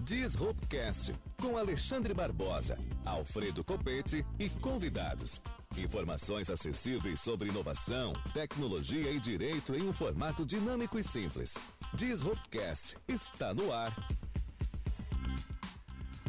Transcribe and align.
Disruptcast 0.00 1.12
com 1.40 1.56
Alexandre 1.58 2.14
Barbosa, 2.14 2.78
Alfredo 3.04 3.64
Copete 3.64 4.24
e 4.38 4.48
convidados. 4.48 5.40
Informações 5.76 6.48
acessíveis 6.50 7.20
sobre 7.20 7.48
inovação, 7.48 8.12
tecnologia 8.32 9.10
e 9.10 9.18
direito 9.18 9.74
em 9.74 9.82
um 9.88 9.92
formato 9.92 10.46
dinâmico 10.46 10.98
e 10.98 11.02
simples. 11.02 11.58
Disruptcast 11.94 12.96
está 13.08 13.52
no 13.52 13.72
ar. 13.72 13.92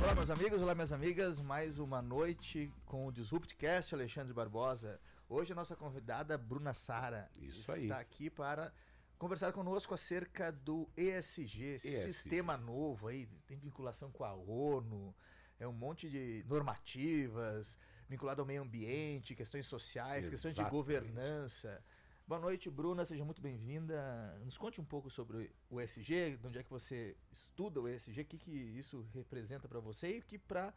Olá, 0.02 0.16
meus 0.16 0.30
amigos, 0.30 0.62
olá, 0.62 0.74
minhas 0.74 0.92
amigas. 0.92 1.40
Mais 1.40 1.78
uma 1.78 2.02
noite 2.02 2.74
com 2.86 3.06
o 3.06 3.12
Disruptcast, 3.12 3.94
Alexandre 3.94 4.34
Barbosa. 4.34 5.00
Hoje 5.30 5.54
a 5.54 5.56
nossa 5.56 5.76
convidada, 5.76 6.38
Bruna 6.38 6.74
Sara, 6.74 7.30
Isso 7.40 7.60
está 7.60 7.74
aí. 7.74 7.92
aqui 7.92 8.30
para 8.32 8.74
conversar 9.20 9.52
conosco 9.52 9.94
acerca 9.94 10.50
do 10.50 10.90
ESG, 10.96 11.76
ESG. 11.76 12.02
sistema 12.04 12.56
novo 12.58 13.10
aí, 13.10 13.28
tem 13.46 13.58
vinculação 13.58 14.10
com 14.10 14.24
a 14.24 14.34
ONU, 14.34 15.14
é 15.60 15.68
um 15.68 15.74
monte 15.74 16.10
de 16.10 16.44
normativas, 16.48 17.78
vinculado 18.08 18.42
ao 18.42 18.48
meio 18.48 18.62
ambiente, 18.62 19.36
questões 19.36 19.68
sociais, 19.68 20.30
questões 20.30 20.56
de 20.56 20.62
Exatamente. 20.62 20.72
governança. 20.72 21.84
Boa 22.26 22.40
noite, 22.40 22.70
Bruna, 22.70 23.06
seja 23.06 23.26
muito 23.26 23.42
bem-vinda. 23.42 24.40
Nos 24.46 24.58
conte 24.58 24.80
um 24.80 24.86
pouco 24.86 25.10
sobre 25.10 25.52
o 25.70 25.82
ESG, 25.82 26.38
de 26.38 26.48
onde 26.48 26.60
é 26.60 26.64
que 26.64 26.70
você 26.70 27.18
estuda 27.30 27.82
o 27.82 27.90
ESG, 27.90 28.22
o 28.22 28.26
que, 28.26 28.38
que 28.38 28.52
isso 28.52 29.06
representa 29.14 29.68
para 29.68 29.82
você 29.82 30.18
e 30.18 30.22
que 30.22 30.38
para 30.38 30.74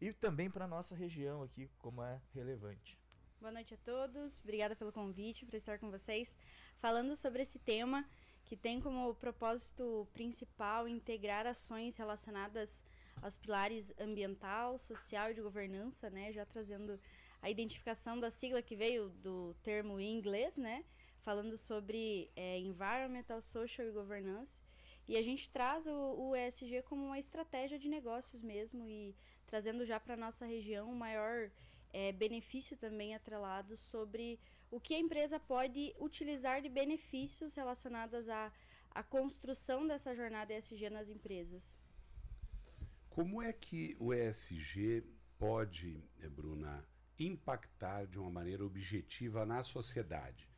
e 0.00 0.12
também 0.12 0.48
para 0.48 0.68
nossa 0.68 0.94
região 0.94 1.42
aqui, 1.42 1.68
como 1.78 2.02
é 2.02 2.22
relevante. 2.32 2.99
Boa 3.40 3.52
noite 3.52 3.72
a 3.72 3.78
todos, 3.78 4.38
obrigada 4.42 4.76
pelo 4.76 4.92
convite 4.92 5.46
para 5.46 5.56
estar 5.56 5.78
com 5.78 5.90
vocês, 5.90 6.36
falando 6.78 7.16
sobre 7.16 7.40
esse 7.40 7.58
tema 7.58 8.06
que 8.44 8.54
tem 8.54 8.82
como 8.82 9.14
propósito 9.14 10.06
principal 10.12 10.86
integrar 10.86 11.46
ações 11.46 11.96
relacionadas 11.96 12.84
aos 13.22 13.38
pilares 13.38 13.94
ambiental, 13.98 14.76
social 14.76 15.30
e 15.30 15.34
de 15.34 15.40
governança, 15.40 16.10
né? 16.10 16.30
Já 16.34 16.44
trazendo 16.44 17.00
a 17.40 17.48
identificação 17.48 18.20
da 18.20 18.30
sigla 18.30 18.60
que 18.60 18.76
veio 18.76 19.08
do 19.08 19.54
termo 19.62 19.98
em 19.98 20.18
inglês, 20.18 20.58
né? 20.58 20.84
Falando 21.22 21.56
sobre 21.56 22.30
é, 22.36 22.58
Environmental, 22.58 23.40
Social 23.40 23.88
e 23.88 23.90
Governance. 23.90 24.60
E 25.08 25.16
a 25.16 25.22
gente 25.22 25.48
traz 25.48 25.86
o, 25.86 26.28
o 26.28 26.36
ESG 26.36 26.82
como 26.82 27.06
uma 27.06 27.18
estratégia 27.18 27.78
de 27.78 27.88
negócios 27.88 28.42
mesmo 28.42 28.86
e 28.86 29.16
trazendo 29.46 29.86
já 29.86 29.98
para 29.98 30.14
nossa 30.14 30.44
região 30.44 30.90
um 30.90 30.94
maior 30.94 31.50
é, 31.92 32.12
benefício 32.12 32.76
também 32.76 33.14
atrelado 33.14 33.76
sobre 33.76 34.38
o 34.70 34.80
que 34.80 34.94
a 34.94 34.98
empresa 34.98 35.38
pode 35.40 35.94
utilizar 35.98 36.62
de 36.62 36.68
benefícios 36.68 37.54
relacionados 37.54 38.28
à, 38.28 38.52
à 38.90 39.02
construção 39.02 39.86
dessa 39.86 40.14
jornada 40.14 40.54
ESG 40.54 40.90
nas 40.90 41.08
empresas. 41.08 41.78
Como 43.08 43.42
é 43.42 43.52
que 43.52 43.96
o 43.98 44.14
ESG 44.14 45.02
pode, 45.36 46.00
eh, 46.20 46.28
Bruna, 46.28 46.86
impactar 47.18 48.06
de 48.06 48.18
uma 48.18 48.30
maneira 48.30 48.64
objetiva 48.64 49.44
na 49.44 49.64
sociedade? 49.64 50.48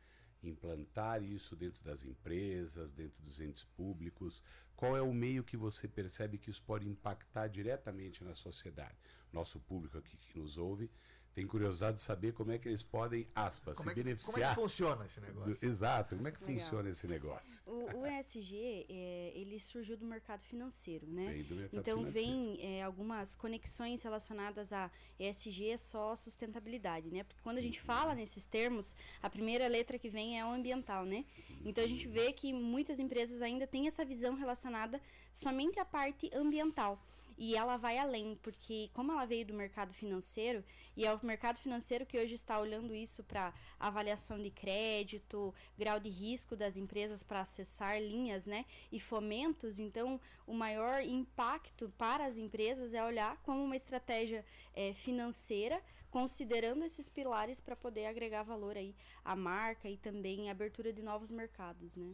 Implantar 0.43 1.23
isso 1.23 1.55
dentro 1.55 1.83
das 1.83 2.05
empresas, 2.05 2.93
dentro 2.93 3.19
dos 3.23 3.39
entes 3.39 3.63
públicos? 3.63 4.43
Qual 4.75 4.95
é 4.95 5.01
o 5.01 5.13
meio 5.13 5.43
que 5.43 5.57
você 5.57 5.87
percebe 5.87 6.37
que 6.37 6.49
isso 6.49 6.61
pode 6.61 6.87
impactar 6.87 7.47
diretamente 7.47 8.23
na 8.23 8.35
sociedade? 8.35 8.97
Nosso 9.31 9.59
público 9.59 9.97
aqui 9.97 10.15
que 10.17 10.37
nos 10.37 10.57
ouve 10.57 10.91
tem 11.33 11.47
curiosidade 11.47 11.95
de 11.97 12.01
saber 12.03 12.31
como 12.33 12.51
é 12.51 12.57
que 12.59 12.67
eles 12.69 12.83
podem, 12.83 13.27
aspas, 13.33 13.75
Como 13.77 13.89
se 13.89 13.91
é, 13.91 13.93
que, 13.93 13.99
como 14.01 14.01
é 14.01 14.03
beneficiar. 14.13 14.55
que 14.55 14.61
funciona 14.61 15.05
esse 15.05 15.19
negócio? 15.19 15.55
do- 15.55 15.65
Exato, 15.65 16.15
como 16.15 16.27
é 16.27 16.31
que 16.31 16.43
Legal. 16.43 16.57
funciona 16.57 16.89
esse 16.89 17.07
negócio? 17.07 17.61
O, 17.65 18.01
o 18.01 18.05
ESG, 18.05 18.85
é, 18.87 19.31
ele 19.35 19.59
surgiu 19.59 19.97
do 19.97 20.05
mercado 20.05 20.41
financeiro, 20.43 21.07
né? 21.07 21.31
Vem 21.33 21.43
do 21.43 21.55
mercado 21.55 21.79
então 21.79 21.97
financeiro. 21.99 22.29
vem 22.31 22.59
é, 22.77 22.83
algumas 22.83 23.35
conexões 23.35 24.03
relacionadas 24.03 24.71
a 24.71 24.91
ESG 25.19 25.69
é 25.71 25.77
só 25.77 26.15
sustentabilidade, 26.15 27.09
né? 27.09 27.23
Porque 27.23 27.41
quando 27.41 27.57
a 27.57 27.61
gente 27.61 27.81
fala 27.81 28.13
nesses 28.13 28.45
termos, 28.45 28.95
a 29.21 29.29
primeira 29.29 29.67
letra 29.67 29.97
que 29.97 30.09
vem 30.09 30.39
é 30.39 30.45
o 30.45 30.51
ambiental, 30.51 31.03
né? 31.05 31.25
Então 31.65 31.83
a 31.83 31.87
gente 31.87 32.07
vê 32.07 32.31
que 32.31 32.53
muitas 32.53 32.99
empresas 32.99 33.41
ainda 33.41 33.65
têm 33.65 33.87
essa 33.87 34.05
visão 34.05 34.35
relacionada 34.35 35.01
somente 35.31 35.79
à 35.79 35.85
parte 35.85 36.29
ambiental. 36.33 37.01
E 37.37 37.55
ela 37.55 37.77
vai 37.77 37.97
além, 37.97 38.35
porque 38.41 38.89
como 38.93 39.11
ela 39.11 39.25
veio 39.25 39.45
do 39.45 39.53
mercado 39.53 39.93
financeiro, 39.93 40.63
e 40.95 41.05
é 41.05 41.13
o 41.13 41.25
mercado 41.25 41.59
financeiro 41.59 42.05
que 42.05 42.17
hoje 42.17 42.35
está 42.35 42.59
olhando 42.59 42.93
isso 42.93 43.23
para 43.23 43.53
avaliação 43.79 44.41
de 44.41 44.51
crédito, 44.51 45.53
grau 45.77 45.99
de 45.99 46.09
risco 46.09 46.55
das 46.55 46.77
empresas 46.77 47.23
para 47.23 47.41
acessar 47.41 47.99
linhas, 47.99 48.45
né, 48.45 48.65
e 48.91 48.99
fomentos, 48.99 49.79
então 49.79 50.19
o 50.45 50.53
maior 50.53 51.01
impacto 51.03 51.91
para 51.97 52.25
as 52.25 52.37
empresas 52.37 52.93
é 52.93 53.03
olhar 53.03 53.37
como 53.37 53.63
uma 53.63 53.75
estratégia 53.75 54.45
eh, 54.75 54.93
financeira, 54.93 55.81
considerando 56.11 56.83
esses 56.83 57.09
pilares 57.09 57.59
para 57.59 57.75
poder 57.75 58.05
agregar 58.05 58.43
valor 58.43 58.77
aí 58.77 58.95
à 59.25 59.35
marca 59.35 59.89
e 59.89 59.97
também 59.97 60.49
abertura 60.49 60.93
de 60.93 61.01
novos 61.01 61.31
mercados, 61.31 61.95
né. 61.95 62.13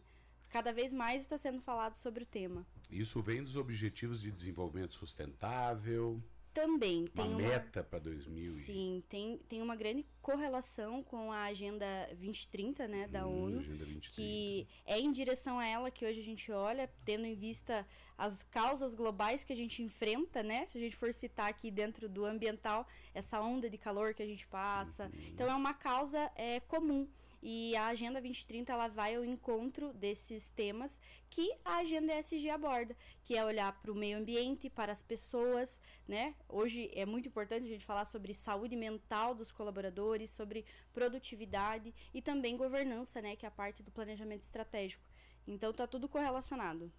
Cada 0.49 0.71
vez 0.73 0.91
mais 0.91 1.21
está 1.21 1.37
sendo 1.37 1.61
falado 1.61 1.95
sobre 1.95 2.23
o 2.23 2.25
tema. 2.25 2.65
Isso 2.89 3.21
vem 3.21 3.43
dos 3.43 3.55
Objetivos 3.55 4.19
de 4.21 4.31
Desenvolvimento 4.31 4.95
Sustentável, 4.95 6.21
Também 6.51 7.01
uma 7.01 7.09
tem 7.09 7.27
uma 7.27 7.37
meta 7.37 7.83
para 7.83 7.99
2000 7.99 8.37
e- 8.39 8.41
Sim, 8.41 9.03
tem, 9.07 9.37
tem 9.47 9.61
uma 9.61 9.75
grande 9.75 10.03
correlação 10.21 11.03
com 11.03 11.31
a 11.31 11.43
Agenda 11.43 11.85
2030, 12.07 12.87
né, 12.87 13.07
da 13.07 13.27
Hum, 13.27 13.43
ONU, 13.43 13.59
Agenda 13.59 13.77
2030. 13.85 14.15
que 14.15 14.67
é 14.85 14.99
em 14.99 15.11
direção 15.11 15.59
a 15.59 15.65
ela 15.67 15.91
que 15.91 16.03
hoje 16.05 16.19
a 16.19 16.23
gente 16.23 16.51
olha, 16.51 16.89
tendo 17.05 17.25
em 17.27 17.35
vista 17.35 17.85
as 18.17 18.41
causas 18.43 18.95
globais 18.95 19.43
que 19.43 19.53
a 19.53 19.55
gente 19.55 19.81
enfrenta, 19.83 20.41
né? 20.43 20.65
Se 20.65 20.77
a 20.77 20.81
gente 20.81 20.95
for 20.95 21.13
citar 21.13 21.47
aqui 21.49 21.71
dentro 21.71 22.09
do 22.09 22.25
ambiental, 22.25 22.85
essa 23.13 23.39
onda 23.39 23.69
de 23.69 23.77
calor 23.77 24.13
que 24.13 24.21
a 24.23 24.25
gente 24.25 24.45
passa. 24.47 25.05
Uhum. 25.05 25.27
Então 25.29 25.47
é 25.49 25.55
uma 25.55 25.73
causa 25.73 26.29
é, 26.35 26.59
comum. 26.61 27.07
E 27.41 27.75
a 27.75 27.87
Agenda 27.87 28.19
2030 28.19 28.71
ela 28.73 28.87
vai 28.89 29.15
ao 29.15 29.23
encontro 29.23 29.93
desses 29.93 30.49
temas 30.49 30.99
que 31.29 31.53
a 31.63 31.77
Agenda 31.77 32.13
ESG 32.19 32.49
aborda, 32.49 32.95
que 33.23 33.35
é 33.37 33.43
olhar 33.45 33.71
para 33.81 33.91
o 33.91 33.95
meio 33.95 34.17
ambiente, 34.17 34.69
para 34.69 34.91
as 34.91 35.01
pessoas, 35.01 35.81
né? 36.07 36.35
Hoje 36.49 36.91
é 36.93 37.05
muito 37.05 37.29
importante 37.29 37.63
a 37.63 37.69
gente 37.69 37.85
falar 37.85 38.03
sobre 38.05 38.33
saúde 38.33 38.75
mental 38.75 39.33
dos 39.33 39.51
colaboradores, 39.51 40.29
sobre 40.29 40.65
produtividade 40.93 41.93
e 42.13 42.21
também 42.21 42.57
governança, 42.57 43.21
né, 43.21 43.35
que 43.35 43.45
é 43.45 43.49
a 43.49 43.51
parte 43.51 43.81
do 43.81 43.91
planejamento 43.91 44.43
estratégico. 44.43 45.03
Então 45.47 45.71
tá 45.73 45.87
tudo 45.87 46.09
correlacionado. 46.09 46.91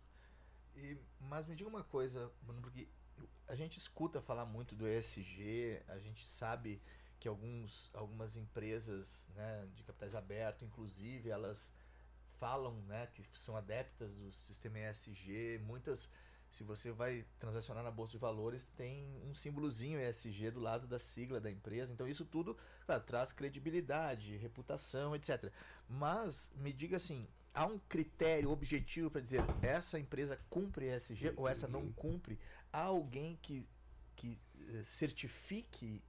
E- 0.75 0.97
mas 1.21 1.47
me 1.47 1.55
diga 1.55 1.69
uma 1.69 1.85
coisa, 1.85 2.33
Bruno, 2.43 2.63
porque 2.63 2.89
a 3.47 3.55
gente 3.55 3.79
escuta 3.79 4.23
falar 4.23 4.47
muito 4.47 4.75
do 4.75 4.87
ESG, 4.89 5.83
a 5.89 5.99
gente 5.99 6.27
sabe 6.27 6.81
que 7.21 7.29
alguns, 7.29 7.91
algumas 7.93 8.35
empresas 8.35 9.29
né, 9.37 9.69
de 9.77 9.85
capitais 9.85 10.15
abertos, 10.15 10.63
inclusive, 10.63 11.29
elas 11.29 11.73
falam 12.39 12.73
né, 12.89 13.07
que 13.13 13.23
são 13.35 13.55
adeptas 13.55 14.11
do 14.15 14.33
sistema 14.33 14.79
ESG. 14.79 15.61
Muitas, 15.63 16.09
se 16.49 16.65
você 16.65 16.91
vai 16.91 17.27
transacionar 17.39 17.85
na 17.85 17.91
Bolsa 17.91 18.13
de 18.13 18.19
Valores, 18.19 18.67
tem 18.75 19.07
um 19.29 19.35
símbolozinho 19.35 20.01
ESG 20.01 20.51
do 20.53 20.61
lado 20.61 20.87
da 20.87 20.99
sigla 20.99 21.39
da 21.39 21.51
empresa. 21.51 21.93
Então, 21.93 22.09
isso 22.09 22.25
tudo, 22.25 22.57
claro, 22.87 23.03
traz 23.05 23.35
credibilidade, 23.35 24.39
reputação, 24.39 25.15
etc. 25.15 25.53
Mas, 25.87 26.51
me 26.57 26.73
diga 26.73 26.97
assim, 26.97 27.29
há 27.53 27.67
um 27.67 27.79
critério 27.81 28.51
objetivo 28.51 29.11
para 29.11 29.21
dizer 29.21 29.45
essa 29.61 29.99
empresa 29.99 30.41
cumpre 30.49 30.87
ESG 30.87 31.35
ou 31.37 31.47
essa 31.47 31.69
não 31.69 31.93
cumpre? 31.93 32.39
Há 32.73 32.81
alguém 32.81 33.39
que, 33.43 33.69
que 34.17 34.41
eh, 34.71 34.83
certifique 34.85 36.03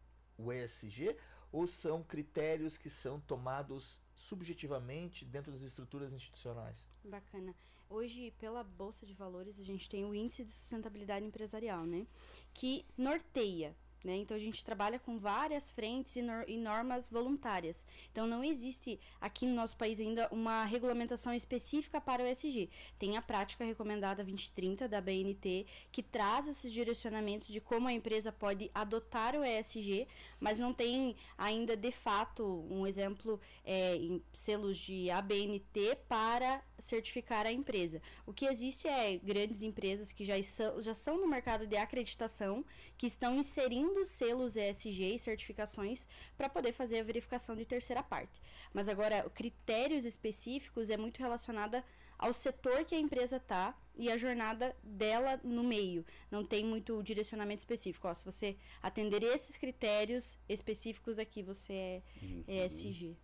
o 0.44 0.52
ESG 0.52 1.16
ou 1.52 1.68
são 1.68 2.02
critérios 2.03 2.78
que 2.78 2.90
são 2.90 3.19
tomados 3.19 4.00
subjetivamente 4.16 5.25
dentro 5.25 5.52
das 5.52 5.62
estruturas 5.62 6.13
institucionais? 6.13 6.88
Bacana. 7.03 7.53
Hoje, 7.90 8.31
pela 8.40 8.63
Bolsa 8.63 9.06
de 9.06 9.13
Valores, 9.13 9.59
a 9.59 9.63
gente 9.63 9.90
tem 9.90 10.06
o 10.06 10.16
Índice 10.16 10.46
de 10.46 10.52
Sustentabilidade 10.52 11.25
Empresarial, 11.25 11.85
né? 11.85 12.07
Que 12.53 12.85
norteia. 12.97 13.76
Né? 14.03 14.18
Então 14.18 14.36
a 14.36 14.40
gente 14.40 14.66
trabalha 14.66 14.98
com 14.98 15.20
várias 15.20 15.70
frentes 15.70 16.16
e, 16.16 16.22
e 16.48 16.58
normas 16.58 17.08
voluntárias. 17.08 17.86
Então 18.12 18.26
não 18.26 18.44
existe 18.44 19.00
aqui 19.20 19.46
no 19.46 19.53
nosso 19.53 19.78
país 19.78 20.00
ainda 20.00 20.28
uma 20.32 20.66
regulamentação 20.66 21.34
específica 21.34 22.02
para 22.02 22.24
o 22.24 22.28
ESG. 22.28 22.70
Tem 22.98 23.16
a 23.16 23.22
prática 23.22 23.64
recomendada 23.64 24.24
2030 24.24 24.88
da 24.88 25.00
BNT 25.00 25.66
que 25.92 26.02
traz 26.02 26.48
esses 26.48 26.72
direcionamentos 26.72 27.48
de 27.48 27.62
como 27.62 27.88
a 27.88 27.94
empresa 27.94 28.32
pode 28.32 28.72
adotar 28.74 29.36
o 29.36 29.44
ESG, 29.44 30.08
mas 30.40 30.58
não 30.58 30.74
tem 30.74 31.16
ainda 31.38 31.78
de 31.78 31.92
fato 31.92 32.66
um 32.70 32.88
exemplo 32.88 33.40
é, 33.64 33.96
em 33.96 34.22
selos 34.32 34.78
de 34.78 35.09
ABNT 35.09 35.98
para 36.08 36.64
certificar 36.80 37.46
a 37.46 37.52
empresa. 37.52 38.02
O 38.26 38.34
que 38.34 38.46
existe 38.46 38.88
é 38.88 39.18
grandes 39.18 39.62
empresas 39.62 40.12
que 40.12 40.26
já 40.26 40.42
são, 40.42 40.82
já 40.82 40.94
são 40.94 41.20
no 41.20 41.28
mercado 41.28 41.68
de 41.68 41.78
acreditação, 41.78 42.66
que 42.98 43.08
estão 43.08 43.36
inserindo 43.36 43.91
selos 44.05 44.55
ESG 44.55 45.16
e 45.16 45.20
certificações 45.20 46.08
para 46.38 46.49
poder 46.49 46.72
fazer 46.72 46.99
a 46.99 47.03
verificação 47.03 47.55
de 47.55 47.66
terceira 47.66 48.02
parte. 48.02 48.41
Mas 48.73 48.90
agora, 48.90 49.29
critérios 49.29 50.05
específicos 50.05 50.90
é 50.90 50.97
muito 50.97 51.20
relacionada 51.20 51.84
ao 52.17 52.32
setor 52.32 52.85
que 52.85 52.93
a 52.93 52.99
empresa 52.99 53.38
está 53.38 53.76
e 53.96 54.11
a 54.11 54.17
jornada 54.17 54.76
dela 54.84 55.40
no 55.43 55.64
meio. 55.64 56.05
Não 56.29 56.46
tem 56.46 56.64
muito 56.64 57.02
direcionamento 57.02 57.59
específico. 57.59 58.08
Ó, 58.08 58.14
se 58.14 58.23
você 58.23 58.55
atender 58.82 59.23
esses 59.23 59.58
critérios 59.58 60.38
específicos 60.47 61.17
aqui, 61.17 61.41
você 61.41 61.73
é 61.73 62.02
uhum. 62.22 62.43
ESG. 62.47 63.17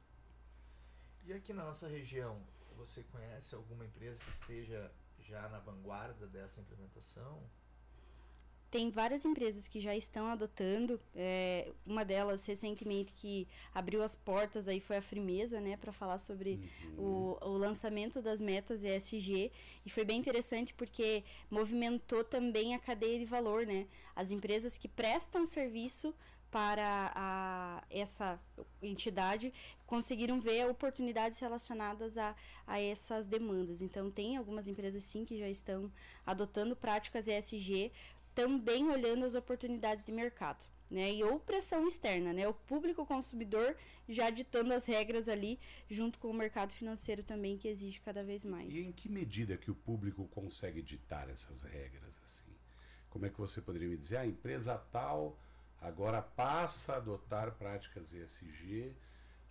E 1.26 1.34
aqui 1.34 1.54
na 1.54 1.64
nossa 1.64 1.88
região, 1.88 2.42
você 2.76 3.04
conhece 3.04 3.54
alguma 3.54 3.86
empresa 3.86 4.20
que 4.24 4.30
esteja 4.32 4.92
já 5.20 5.48
na 5.50 5.60
vanguarda 5.60 6.26
dessa 6.28 6.60
implementação? 6.60 7.44
Tem 8.78 8.92
várias 8.92 9.26
empresas 9.26 9.68
que 9.68 9.80
já 9.80 9.96
estão 9.96 10.28
adotando. 10.28 11.02
É, 11.16 11.72
uma 11.84 12.06
delas 12.06 12.46
recentemente 12.46 13.12
que 13.12 13.48
abriu 13.74 14.04
as 14.04 14.14
portas 14.14 14.68
aí 14.68 14.80
foi 14.80 14.98
a 14.98 15.02
Frimeza, 15.02 15.60
né, 15.60 15.76
para 15.76 15.92
falar 15.92 16.20
sobre 16.20 16.60
uhum. 16.96 17.38
o, 17.42 17.50
o, 17.50 17.58
lançamento 17.58 18.22
das 18.22 18.40
metas 18.40 18.84
ESG 18.84 19.52
e 19.84 19.90
foi 19.90 20.06
bem 20.06 20.20
interessante 20.20 20.76
porque 20.76 21.24
movimentou 21.50 22.24
também 22.24 22.76
a 22.76 22.80
cadeia 22.80 23.18
de 23.18 23.26
valor, 23.26 23.66
né? 23.66 23.88
As 24.16 24.32
empresas 24.32 24.78
que 24.78 24.88
prestam 24.88 25.44
serviço 25.44 26.14
para 26.52 27.12
a, 27.16 27.84
essa 27.90 28.40
entidade 28.82 29.54
conseguiram 29.86 30.40
ver 30.40 30.68
oportunidades 30.70 31.40
relacionadas 31.40 32.18
a, 32.18 32.36
a 32.66 32.80
essas 32.80 33.26
demandas. 33.26 33.82
Então, 33.82 34.10
tem 34.10 34.38
algumas 34.38 34.68
empresas 34.68 35.04
sim 35.04 35.26
que 35.26 35.38
já 35.38 35.50
estão 35.50 35.92
adotando 36.26 36.76
práticas 36.76 37.28
ESG 37.28 37.92
também 38.38 38.88
olhando 38.88 39.26
as 39.26 39.34
oportunidades 39.34 40.06
de 40.06 40.12
mercado. 40.12 40.64
Né, 40.90 41.16
e 41.16 41.22
ou 41.22 41.38
pressão 41.38 41.86
externa, 41.86 42.32
né, 42.32 42.48
o 42.48 42.54
público 42.54 43.06
consumidor 43.06 43.76
já 44.08 44.30
ditando 44.30 44.74
as 44.74 44.86
regras 44.86 45.28
ali, 45.28 45.60
junto 45.90 46.18
com 46.18 46.30
o 46.30 46.34
mercado 46.34 46.72
financeiro 46.72 47.24
também, 47.24 47.58
que 47.58 47.68
exige 47.68 48.00
cada 48.00 48.24
vez 48.24 48.46
mais. 48.46 48.74
E 48.74 48.86
em 48.86 48.94
que 48.94 49.10
medida 49.10 49.58
que 49.58 49.70
o 49.70 49.76
público 49.76 50.26
consegue 50.30 50.82
ditar 50.82 51.30
essas 51.30 51.64
regras? 51.64 52.22
assim? 52.24 52.56
Como 53.10 53.26
é 53.26 53.30
que 53.30 53.38
você 53.38 53.60
poderia 53.60 53.90
me 53.90 53.98
dizer, 53.98 54.16
a 54.16 54.26
empresa 54.26 54.78
tal 54.90 55.38
agora 55.82 56.22
passa 56.22 56.94
a 56.94 56.98
adotar 56.98 57.52
práticas 57.56 58.14
ESG, 58.14 58.96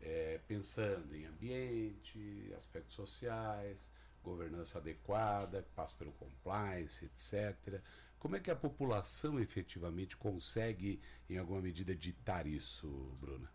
é, 0.01 0.41
pensando 0.49 1.15
em 1.15 1.27
ambiente, 1.27 2.51
aspectos 2.57 2.95
sociais, 2.95 3.91
governança 4.25 4.79
adequada, 4.79 5.67
passa 5.77 5.95
pelo 5.97 6.13
compliance, 6.13 7.05
etc., 7.05 7.81
como 8.27 8.35
é 8.35 8.41
que 8.41 8.51
a 8.51 8.57
população 8.57 9.39
efetivamente 9.39 10.17
consegue, 10.17 11.01
em 11.31 11.39
alguma 11.39 11.61
medida, 11.61 11.95
ditar 11.95 12.45
isso, 12.45 12.89
Bruna? 13.21 13.49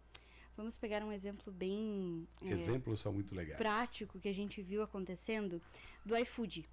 Vamos 0.56 0.78
pegar 0.78 1.04
um 1.04 1.12
exemplo 1.12 1.52
bem. 1.52 2.26
É, 2.42 2.52
Exemplos 2.52 3.02
é, 3.02 3.04
são 3.04 3.12
muito 3.12 3.36
legais. 3.36 3.58
Prático 3.58 4.18
que 4.18 4.30
a 4.30 4.34
gente 4.34 4.62
viu 4.62 4.82
acontecendo 4.82 5.62
do 6.06 6.16
iFood. 6.16 6.70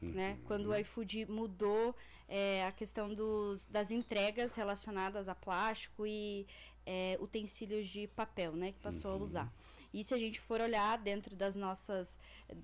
Uhum. 0.00 0.12
Né? 0.12 0.38
Quando 0.46 0.70
o 0.70 0.76
iFood 0.76 1.26
mudou 1.26 1.94
é, 2.26 2.64
a 2.64 2.72
questão 2.72 3.12
dos, 3.12 3.66
das 3.66 3.90
entregas 3.90 4.54
relacionadas 4.54 5.28
a 5.28 5.34
plástico 5.34 6.06
e 6.06 6.46
é, 6.86 7.16
utensílios 7.20 7.86
de 7.86 8.06
papel, 8.08 8.52
né? 8.52 8.72
Que 8.72 8.80
passou 8.80 9.12
uhum. 9.12 9.18
a 9.18 9.22
usar. 9.22 9.52
E 9.92 10.02
se 10.02 10.14
a 10.14 10.18
gente 10.18 10.40
for 10.40 10.60
olhar 10.60 10.96
dentro 10.96 11.36
das 11.36 11.54
nossas. 11.54 12.18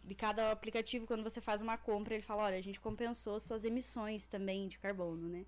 de 0.04 0.14
cada 0.14 0.50
aplicativo, 0.50 1.06
quando 1.06 1.22
você 1.22 1.40
faz 1.40 1.60
uma 1.60 1.76
compra, 1.76 2.14
ele 2.14 2.22
fala: 2.22 2.44
olha, 2.44 2.56
a 2.56 2.62
gente 2.62 2.80
compensou 2.80 3.38
suas 3.38 3.64
emissões 3.64 4.26
também 4.26 4.66
de 4.66 4.78
carbono, 4.78 5.28
né? 5.28 5.44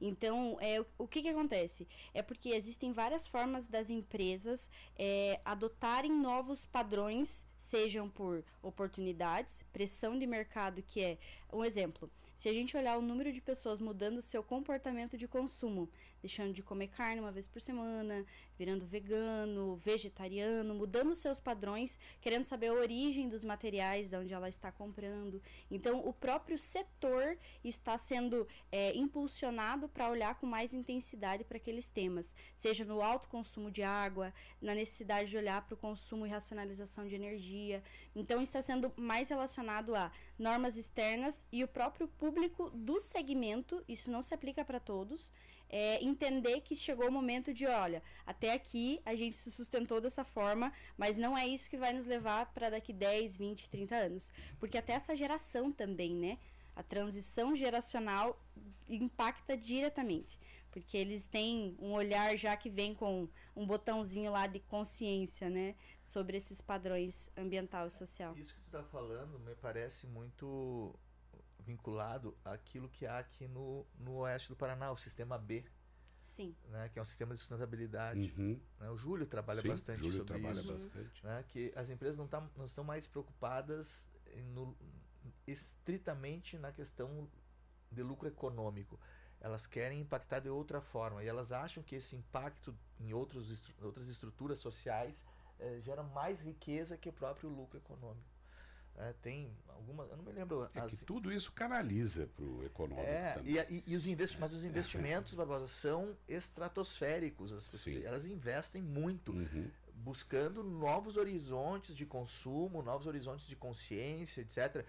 Então, 0.00 0.56
é, 0.60 0.80
o, 0.80 0.86
o 0.98 1.08
que, 1.08 1.22
que 1.22 1.28
acontece? 1.28 1.88
É 2.12 2.22
porque 2.22 2.50
existem 2.50 2.92
várias 2.92 3.26
formas 3.26 3.66
das 3.66 3.90
empresas 3.90 4.70
é, 4.96 5.40
adotarem 5.44 6.12
novos 6.12 6.66
padrões, 6.66 7.44
sejam 7.56 8.08
por 8.08 8.44
oportunidades, 8.62 9.60
pressão 9.72 10.16
de 10.18 10.26
mercado, 10.26 10.82
que 10.82 11.00
é 11.00 11.18
um 11.52 11.64
exemplo. 11.64 12.10
Se 12.36 12.48
a 12.48 12.52
gente 12.52 12.76
olhar 12.76 12.98
o 12.98 13.02
número 13.02 13.32
de 13.32 13.40
pessoas 13.40 13.80
mudando 13.80 14.18
o 14.18 14.22
seu 14.22 14.42
comportamento 14.42 15.16
de 15.16 15.26
consumo, 15.26 15.88
deixando 16.24 16.54
de 16.54 16.62
comer 16.62 16.88
carne 16.88 17.20
uma 17.20 17.30
vez 17.30 17.46
por 17.46 17.60
semana, 17.60 18.24
virando 18.58 18.86
vegano, 18.86 19.76
vegetariano, 19.76 20.74
mudando 20.74 21.14
seus 21.14 21.38
padrões, 21.38 21.98
querendo 22.18 22.46
saber 22.46 22.68
a 22.68 22.72
origem 22.72 23.28
dos 23.28 23.44
materiais 23.44 24.08
de 24.08 24.16
onde 24.16 24.32
ela 24.32 24.48
está 24.48 24.72
comprando. 24.72 25.42
Então, 25.70 25.98
o 26.08 26.14
próprio 26.14 26.58
setor 26.58 27.36
está 27.62 27.98
sendo 27.98 28.48
é, 28.72 28.96
impulsionado 28.96 29.86
para 29.86 30.08
olhar 30.08 30.36
com 30.36 30.46
mais 30.46 30.72
intensidade 30.72 31.44
para 31.44 31.58
aqueles 31.58 31.90
temas, 31.90 32.34
seja 32.56 32.86
no 32.86 33.02
alto 33.02 33.28
consumo 33.28 33.70
de 33.70 33.82
água, 33.82 34.32
na 34.62 34.74
necessidade 34.74 35.28
de 35.28 35.36
olhar 35.36 35.60
para 35.66 35.74
o 35.74 35.76
consumo 35.76 36.24
e 36.24 36.30
racionalização 36.30 37.06
de 37.06 37.14
energia. 37.14 37.82
Então, 38.16 38.40
está 38.40 38.62
sendo 38.62 38.90
mais 38.96 39.28
relacionado 39.28 39.94
a 39.94 40.10
normas 40.38 40.78
externas 40.78 41.44
e 41.52 41.62
o 41.62 41.68
próprio 41.68 42.08
público 42.08 42.70
do 42.70 42.98
segmento, 42.98 43.84
isso 43.86 44.10
não 44.10 44.22
se 44.22 44.32
aplica 44.32 44.64
para 44.64 44.80
todos, 44.80 45.30
é, 45.74 46.00
entender 46.04 46.60
que 46.60 46.76
chegou 46.76 47.08
o 47.08 47.10
momento 47.10 47.52
de, 47.52 47.66
olha, 47.66 48.00
até 48.24 48.52
aqui 48.52 49.00
a 49.04 49.12
gente 49.16 49.36
se 49.36 49.50
sustentou 49.50 50.00
dessa 50.00 50.22
forma, 50.22 50.72
mas 50.96 51.16
não 51.16 51.36
é 51.36 51.48
isso 51.48 51.68
que 51.68 51.76
vai 51.76 51.92
nos 51.92 52.06
levar 52.06 52.46
para 52.54 52.70
daqui 52.70 52.92
10, 52.92 53.36
20, 53.36 53.68
30 53.68 53.96
anos. 53.96 54.32
Porque 54.60 54.78
até 54.78 54.92
essa 54.92 55.16
geração 55.16 55.72
também, 55.72 56.14
né? 56.14 56.38
A 56.76 56.82
transição 56.84 57.56
geracional 57.56 58.40
impacta 58.88 59.56
diretamente. 59.56 60.38
Porque 60.70 60.96
eles 60.96 61.26
têm 61.26 61.76
um 61.80 61.92
olhar 61.92 62.36
já 62.36 62.56
que 62.56 62.70
vem 62.70 62.94
com 62.94 63.28
um 63.56 63.66
botãozinho 63.66 64.30
lá 64.30 64.46
de 64.46 64.60
consciência, 64.60 65.50
né? 65.50 65.74
Sobre 66.04 66.36
esses 66.36 66.60
padrões 66.60 67.32
ambiental 67.36 67.88
e 67.88 67.90
social. 67.90 68.32
Isso 68.36 68.54
que 68.54 68.60
tu 68.60 68.66
está 68.66 68.84
falando 68.84 69.40
me 69.40 69.56
parece 69.56 70.06
muito 70.06 70.94
vinculado 71.64 72.36
àquilo 72.44 72.88
que 72.88 73.06
há 73.06 73.18
aqui 73.18 73.48
no, 73.48 73.86
no 73.98 74.16
oeste 74.18 74.48
do 74.48 74.56
Paraná, 74.56 74.92
o 74.92 74.96
sistema 74.96 75.38
B. 75.38 75.64
Sim. 76.28 76.54
Né, 76.68 76.88
que 76.88 76.98
é 76.98 77.02
um 77.02 77.04
sistema 77.04 77.32
de 77.32 77.40
sustentabilidade. 77.40 78.32
Uhum. 78.36 78.60
Né, 78.80 78.90
o 78.90 78.96
Júlio 78.96 79.26
trabalha 79.26 79.62
Sim, 79.62 79.68
bastante 79.68 79.98
Júlio 79.98 80.18
sobre 80.18 80.34
trabalha 80.34 80.60
isso. 80.60 80.72
Bastante. 80.72 81.24
Né, 81.24 81.44
que 81.48 81.72
as 81.76 81.88
empresas 81.88 82.16
não, 82.16 82.26
tá, 82.26 82.44
não 82.56 82.64
estão 82.64 82.82
mais 82.82 83.06
preocupadas 83.06 84.08
no, 84.52 84.76
estritamente 85.46 86.58
na 86.58 86.72
questão 86.72 87.28
de 87.90 88.02
lucro 88.02 88.28
econômico. 88.28 88.98
Elas 89.40 89.66
querem 89.66 90.00
impactar 90.00 90.40
de 90.40 90.48
outra 90.48 90.80
forma 90.80 91.22
e 91.22 91.28
elas 91.28 91.52
acham 91.52 91.82
que 91.82 91.94
esse 91.94 92.16
impacto 92.16 92.74
em 92.98 93.12
outros, 93.12 93.70
outras 93.80 94.08
estruturas 94.08 94.58
sociais 94.58 95.22
eh, 95.58 95.80
gera 95.82 96.02
mais 96.02 96.42
riqueza 96.42 96.96
que 96.96 97.08
o 97.08 97.12
próprio 97.12 97.48
lucro 97.48 97.78
econômico. 97.78 98.33
É, 98.96 99.12
tem 99.22 99.50
alguma, 99.68 100.04
eu 100.04 100.16
não 100.16 100.24
me 100.24 100.32
lembro. 100.32 100.68
É 100.74 100.80
as... 100.80 100.90
que 100.90 101.04
tudo 101.04 101.32
isso 101.32 101.52
canaliza 101.52 102.28
para 102.34 102.44
o 102.44 102.64
econômico 102.64 103.06
é, 103.06 103.32
também. 103.32 103.54
E, 103.68 103.84
e, 103.86 103.96
os 103.96 104.06
investi 104.06 104.38
mas 104.40 104.52
os 104.52 104.64
investimentos, 104.64 105.34
Barbosa, 105.34 105.66
são 105.66 106.16
estratosféricos. 106.28 107.52
As 107.52 107.66
pessoas, 107.66 108.04
elas 108.04 108.26
investem 108.26 108.80
muito, 108.80 109.32
uhum. 109.32 109.70
buscando 109.94 110.62
novos 110.62 111.16
horizontes 111.16 111.96
de 111.96 112.06
consumo, 112.06 112.82
novos 112.82 113.06
horizontes 113.06 113.46
de 113.46 113.56
consciência, 113.56 114.40
etc. 114.40 114.84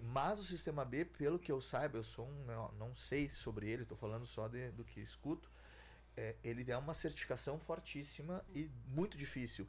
Mas 0.00 0.38
o 0.38 0.44
sistema 0.44 0.84
B, 0.84 1.04
pelo 1.04 1.38
que 1.38 1.50
eu 1.50 1.60
saiba, 1.60 1.98
eu 1.98 2.04
sou 2.04 2.26
um, 2.26 2.44
não, 2.44 2.72
não 2.78 2.96
sei 2.96 3.28
sobre 3.28 3.68
ele, 3.68 3.82
estou 3.82 3.98
falando 3.98 4.26
só 4.26 4.46
de, 4.46 4.70
do 4.70 4.84
que 4.84 5.00
escuto. 5.00 5.50
É, 6.16 6.34
ele 6.42 6.68
é 6.70 6.76
uma 6.76 6.94
certificação 6.94 7.58
fortíssima 7.58 8.44
e 8.54 8.70
muito 8.86 9.16
difícil 9.16 9.66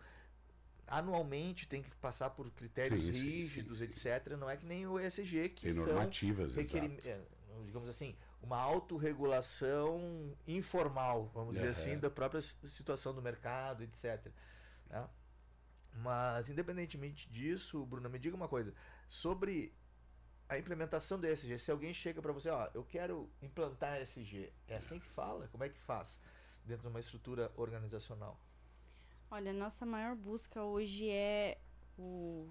anualmente 0.90 1.68
tem 1.68 1.82
que 1.82 1.90
passar 1.98 2.30
por 2.32 2.50
critérios 2.52 3.06
sim, 3.06 3.12
rígidos, 3.12 3.80
sim, 3.80 3.92
sim, 3.92 4.10
etc. 4.10 4.36
Não 4.38 4.50
é 4.50 4.58
que 4.58 4.66
nem 4.66 4.88
o 4.88 5.00
ESG 5.00 5.50
que 5.50 5.62
tem 5.64 5.74
são 5.74 5.86
normativas, 5.86 6.56
requerim... 6.56 6.98
é, 7.06 7.20
digamos 7.66 7.90
assim, 7.90 8.16
uma 8.42 8.58
autorregulação 8.58 10.36
informal, 10.48 11.30
vamos 11.34 11.50
uhum. 11.50 11.54
dizer 11.56 11.70
assim, 11.70 11.98
da 11.98 12.10
própria 12.10 12.42
situação 12.42 13.14
do 13.14 13.22
mercado, 13.22 13.84
etc. 13.84 14.32
Né? 14.90 15.08
Mas 15.94 16.50
independentemente 16.50 17.30
disso, 17.30 17.86
Bruno, 17.86 18.10
me 18.10 18.20
diga 18.20 18.36
uma 18.36 18.48
coisa 18.48 18.74
sobre 19.08 19.74
a 20.48 20.58
implementação 20.58 21.20
do 21.20 21.28
ESG. 21.28 21.60
Se 21.60 21.72
alguém 21.72 21.94
chega 21.94 22.22
para 22.22 22.32
você, 22.32 22.50
ó, 22.50 22.70
eu 22.74 22.84
quero 22.84 23.30
implantar 23.42 24.02
ESG, 24.02 24.52
é 24.68 24.78
assim 24.78 25.00
que 25.00 25.08
fala? 25.08 25.48
Como 25.50 25.64
é 25.64 25.70
que 25.70 25.80
faz 25.80 26.20
dentro 26.66 26.84
de 26.84 26.88
uma 26.88 27.00
estrutura 27.00 27.52
organizacional? 27.56 28.40
Olha, 29.32 29.54
nossa 29.54 29.86
maior 29.86 30.16
busca 30.16 30.64
hoje 30.64 31.08
é 31.08 31.60
o 32.00 32.48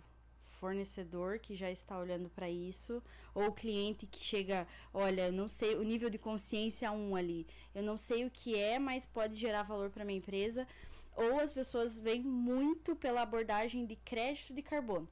fornecedor 0.61 1.41
que 1.41 1.57
já 1.57 1.69
está 1.73 1.99
olhando 1.99 2.29
para 2.29 2.49
isso, 2.49 3.03
ou 3.35 3.49
o 3.49 3.53
cliente 3.53 4.07
que 4.07 4.23
chega, 4.23 4.65
olha, 4.95 5.27
eu 5.27 5.33
não 5.33 5.49
sei 5.49 5.75
o 5.75 5.83
nível 5.83 6.09
de 6.09 6.19
consciência 6.19 6.93
um 6.93 7.17
ali, 7.17 7.49
eu 7.75 7.83
não 7.83 7.97
sei 7.97 8.25
o 8.25 8.31
que 8.31 8.57
é, 8.57 8.79
mas 8.79 9.05
pode 9.05 9.35
gerar 9.35 9.65
valor 9.65 9.91
para 9.91 10.05
minha 10.05 10.19
empresa, 10.19 10.69
ou 11.17 11.41
as 11.41 11.53
pessoas 11.53 11.99
vêm 11.99 12.23
muito 12.23 12.95
pela 12.95 13.23
abordagem 13.23 13.85
de 13.85 13.97
crédito 13.97 14.55
de 14.55 14.63
carbono. 14.63 15.09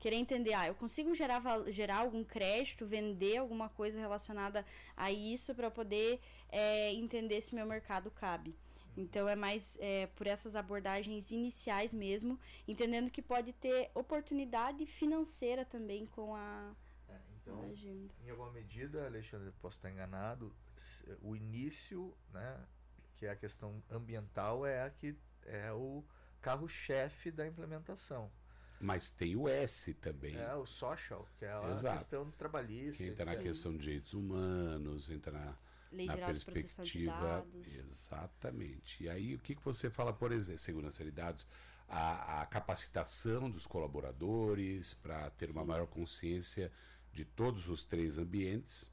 Querer 0.00 0.16
entender, 0.16 0.54
ah, 0.54 0.66
eu 0.66 0.74
consigo 0.74 1.14
gerar, 1.14 1.40
gerar 1.70 1.98
algum 1.98 2.24
crédito, 2.24 2.84
vender 2.84 3.36
alguma 3.36 3.68
coisa 3.68 4.00
relacionada 4.00 4.66
a 4.96 5.12
isso 5.12 5.54
para 5.54 5.70
poder 5.70 6.18
é, 6.48 6.92
entender 6.92 7.40
se 7.40 7.54
meu 7.54 7.64
mercado 7.64 8.10
cabe. 8.10 8.56
Então 8.96 9.28
é 9.28 9.36
mais 9.36 9.76
é, 9.80 10.06
por 10.06 10.26
essas 10.26 10.56
abordagens 10.56 11.30
iniciais 11.30 11.92
mesmo, 11.92 12.40
entendendo 12.66 13.10
que 13.10 13.20
pode 13.20 13.52
ter 13.52 13.90
oportunidade 13.94 14.86
financeira 14.86 15.64
também 15.64 16.06
com 16.06 16.34
a, 16.34 16.74
Então, 17.42 17.62
em 18.24 18.30
alguma 18.30 18.50
medida, 18.50 19.06
Alexandre, 19.06 19.52
posso 19.60 19.78
estar 19.78 19.90
enganado, 19.90 20.52
o 21.22 21.36
início, 21.36 22.12
né, 22.32 22.58
que 23.16 23.26
é 23.26 23.30
a 23.30 23.36
questão 23.36 23.82
ambiental, 23.90 24.66
é 24.66 24.82
a 24.82 24.90
que 24.90 25.14
é 25.44 25.72
o 25.72 26.02
carro-chefe 26.40 27.30
da 27.30 27.46
implementação. 27.46 28.30
Mas 28.80 29.08
tem 29.08 29.34
o 29.36 29.48
S 29.48 29.94
também. 29.94 30.36
É, 30.36 30.54
o 30.54 30.66
social, 30.66 31.26
que 31.38 31.44
é 31.44 31.52
a 31.52 31.70
Exato. 31.70 31.98
questão 31.98 32.30
trabalhista. 32.32 32.98
Que 33.02 33.10
entra 33.10 33.24
na 33.24 33.36
questão 33.36 33.72
de 33.72 33.78
direitos 33.78 34.12
humanos, 34.12 35.08
entra 35.08 35.32
na, 35.32 35.56
Lei 35.96 36.06
na 36.06 36.16
perspectiva. 36.16 37.46
Exatamente. 37.86 39.02
E 39.04 39.08
aí, 39.08 39.34
o 39.34 39.38
que, 39.38 39.54
que 39.54 39.64
você 39.64 39.88
fala, 39.88 40.12
por 40.12 40.30
exemplo, 40.30 40.60
segurança 40.60 41.02
de 41.02 41.10
dados? 41.10 41.46
A, 41.88 42.42
a 42.42 42.46
capacitação 42.46 43.48
dos 43.48 43.66
colaboradores 43.66 44.94
para 44.94 45.30
ter 45.30 45.46
Sim. 45.46 45.52
uma 45.52 45.64
maior 45.64 45.86
consciência 45.86 46.72
de 47.12 47.24
todos 47.24 47.68
os 47.68 47.84
três 47.84 48.18
ambientes. 48.18 48.90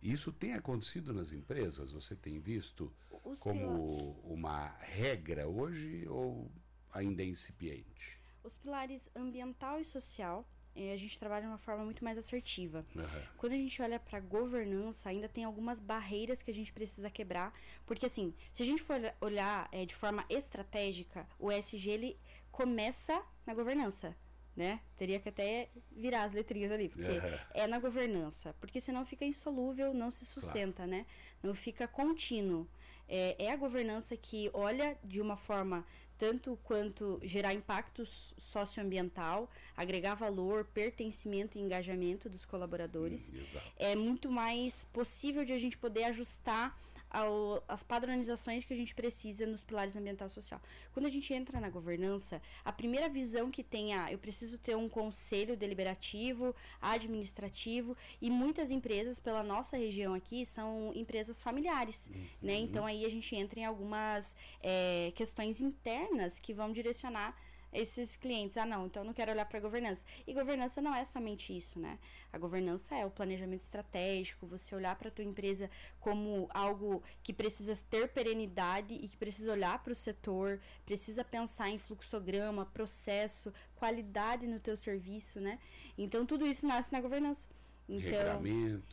Isso 0.00 0.32
tem 0.32 0.54
acontecido 0.54 1.12
nas 1.12 1.32
empresas? 1.32 1.90
Você 1.90 2.14
tem 2.14 2.38
visto 2.38 2.92
os 3.24 3.40
como 3.40 4.12
uma 4.22 4.68
regra 4.78 5.48
hoje 5.48 6.06
ou 6.08 6.50
ainda 6.92 7.22
é 7.22 7.26
incipiente? 7.26 8.20
Os 8.42 8.56
pilares 8.58 9.10
ambiental 9.16 9.80
e 9.80 9.84
social, 9.84 10.46
a 10.76 10.96
gente 10.96 11.18
trabalha 11.18 11.42
de 11.42 11.48
uma 11.48 11.58
forma 11.58 11.84
muito 11.84 12.02
mais 12.02 12.18
assertiva. 12.18 12.84
Uhum. 12.94 13.22
Quando 13.36 13.52
a 13.52 13.56
gente 13.56 13.80
olha 13.80 13.98
para 14.00 14.18
governança, 14.20 15.08
ainda 15.08 15.28
tem 15.28 15.44
algumas 15.44 15.78
barreiras 15.78 16.42
que 16.42 16.50
a 16.50 16.54
gente 16.54 16.72
precisa 16.72 17.08
quebrar, 17.08 17.52
porque 17.86 18.06
assim, 18.06 18.34
se 18.52 18.62
a 18.62 18.66
gente 18.66 18.82
for 18.82 19.00
olhar 19.20 19.68
é, 19.70 19.84
de 19.84 19.94
forma 19.94 20.24
estratégica, 20.28 21.26
o 21.38 21.50
ESG 21.52 21.90
ele 21.90 22.18
começa 22.50 23.22
na 23.46 23.54
governança. 23.54 24.16
Né? 24.56 24.80
Teria 24.96 25.18
que 25.18 25.28
até 25.28 25.68
virar 25.90 26.22
as 26.22 26.32
letrinhas 26.32 26.70
ali, 26.70 26.88
porque 26.88 27.10
uhum. 27.10 27.38
é 27.54 27.66
na 27.66 27.80
governança, 27.80 28.54
porque 28.60 28.80
senão 28.80 29.04
fica 29.04 29.24
insolúvel, 29.24 29.92
não 29.92 30.12
se 30.12 30.24
sustenta, 30.24 30.84
claro. 30.84 30.90
né? 30.92 31.06
Não 31.42 31.54
fica 31.54 31.88
contínuo. 31.88 32.64
É, 33.08 33.34
é, 33.46 33.50
a 33.50 33.56
governança 33.56 34.16
que 34.16 34.48
olha 34.54 34.96
de 35.02 35.20
uma 35.20 35.36
forma 35.36 35.84
tanto 36.18 36.58
quanto 36.64 37.20
gerar 37.22 37.54
impacto 37.54 38.04
socioambiental, 38.06 39.50
agregar 39.76 40.14
valor, 40.14 40.64
pertencimento 40.64 41.58
e 41.58 41.60
engajamento 41.60 42.28
dos 42.28 42.44
colaboradores. 42.44 43.32
Hum, 43.34 43.60
é 43.76 43.96
muito 43.96 44.30
mais 44.30 44.84
possível 44.86 45.44
de 45.44 45.52
a 45.52 45.58
gente 45.58 45.76
poder 45.76 46.04
ajustar 46.04 46.78
ao, 47.14 47.62
as 47.68 47.82
padronizações 47.82 48.64
que 48.64 48.74
a 48.74 48.76
gente 48.76 48.94
precisa 48.94 49.46
nos 49.46 49.62
pilares 49.62 49.94
ambiental 49.94 50.26
e 50.26 50.30
social. 50.30 50.60
Quando 50.92 51.06
a 51.06 51.10
gente 51.10 51.32
entra 51.32 51.60
na 51.60 51.70
governança, 51.70 52.42
a 52.64 52.72
primeira 52.72 53.08
visão 53.08 53.50
que 53.50 53.62
tem 53.62 53.94
é, 53.94 54.12
eu 54.12 54.18
preciso 54.18 54.58
ter 54.58 54.76
um 54.76 54.88
conselho 54.88 55.56
deliberativo, 55.56 56.54
administrativo, 56.82 57.96
e 58.20 58.28
muitas 58.28 58.70
empresas 58.70 59.20
pela 59.20 59.42
nossa 59.42 59.76
região 59.76 60.12
aqui 60.12 60.44
são 60.44 60.92
empresas 60.94 61.40
familiares, 61.40 62.10
uhum. 62.12 62.26
né? 62.42 62.54
Então 62.56 62.84
aí 62.84 63.04
a 63.04 63.08
gente 63.08 63.34
entra 63.36 63.60
em 63.60 63.64
algumas 63.64 64.36
é, 64.60 65.12
questões 65.14 65.60
internas 65.60 66.38
que 66.38 66.52
vão 66.52 66.72
direcionar 66.72 67.36
esses 67.74 68.16
clientes, 68.16 68.56
ah 68.56 68.64
não, 68.64 68.86
então 68.86 69.02
eu 69.02 69.06
não 69.06 69.12
quero 69.12 69.32
olhar 69.32 69.44
para 69.44 69.58
governança. 69.58 70.04
E 70.26 70.32
governança 70.32 70.80
não 70.80 70.94
é 70.94 71.04
somente 71.04 71.54
isso, 71.54 71.78
né? 71.78 71.98
A 72.32 72.38
governança 72.38 72.94
é 72.94 73.04
o 73.04 73.10
planejamento 73.10 73.60
estratégico, 73.60 74.46
você 74.46 74.74
olhar 74.74 74.96
para 74.96 75.10
tua 75.10 75.24
empresa 75.24 75.68
como 76.00 76.48
algo 76.54 77.02
que 77.22 77.32
precisa 77.32 77.74
ter 77.90 78.08
perenidade 78.08 78.94
e 78.94 79.08
que 79.08 79.16
precisa 79.16 79.52
olhar 79.52 79.82
para 79.82 79.92
o 79.92 79.96
setor, 79.96 80.60
precisa 80.86 81.24
pensar 81.24 81.68
em 81.68 81.78
fluxograma, 81.78 82.64
processo, 82.66 83.52
qualidade 83.74 84.46
no 84.46 84.60
teu 84.60 84.76
serviço, 84.76 85.40
né? 85.40 85.58
Então 85.98 86.24
tudo 86.24 86.46
isso 86.46 86.66
nasce 86.66 86.92
na 86.92 87.00
governança. 87.00 87.46
Então, 87.86 88.40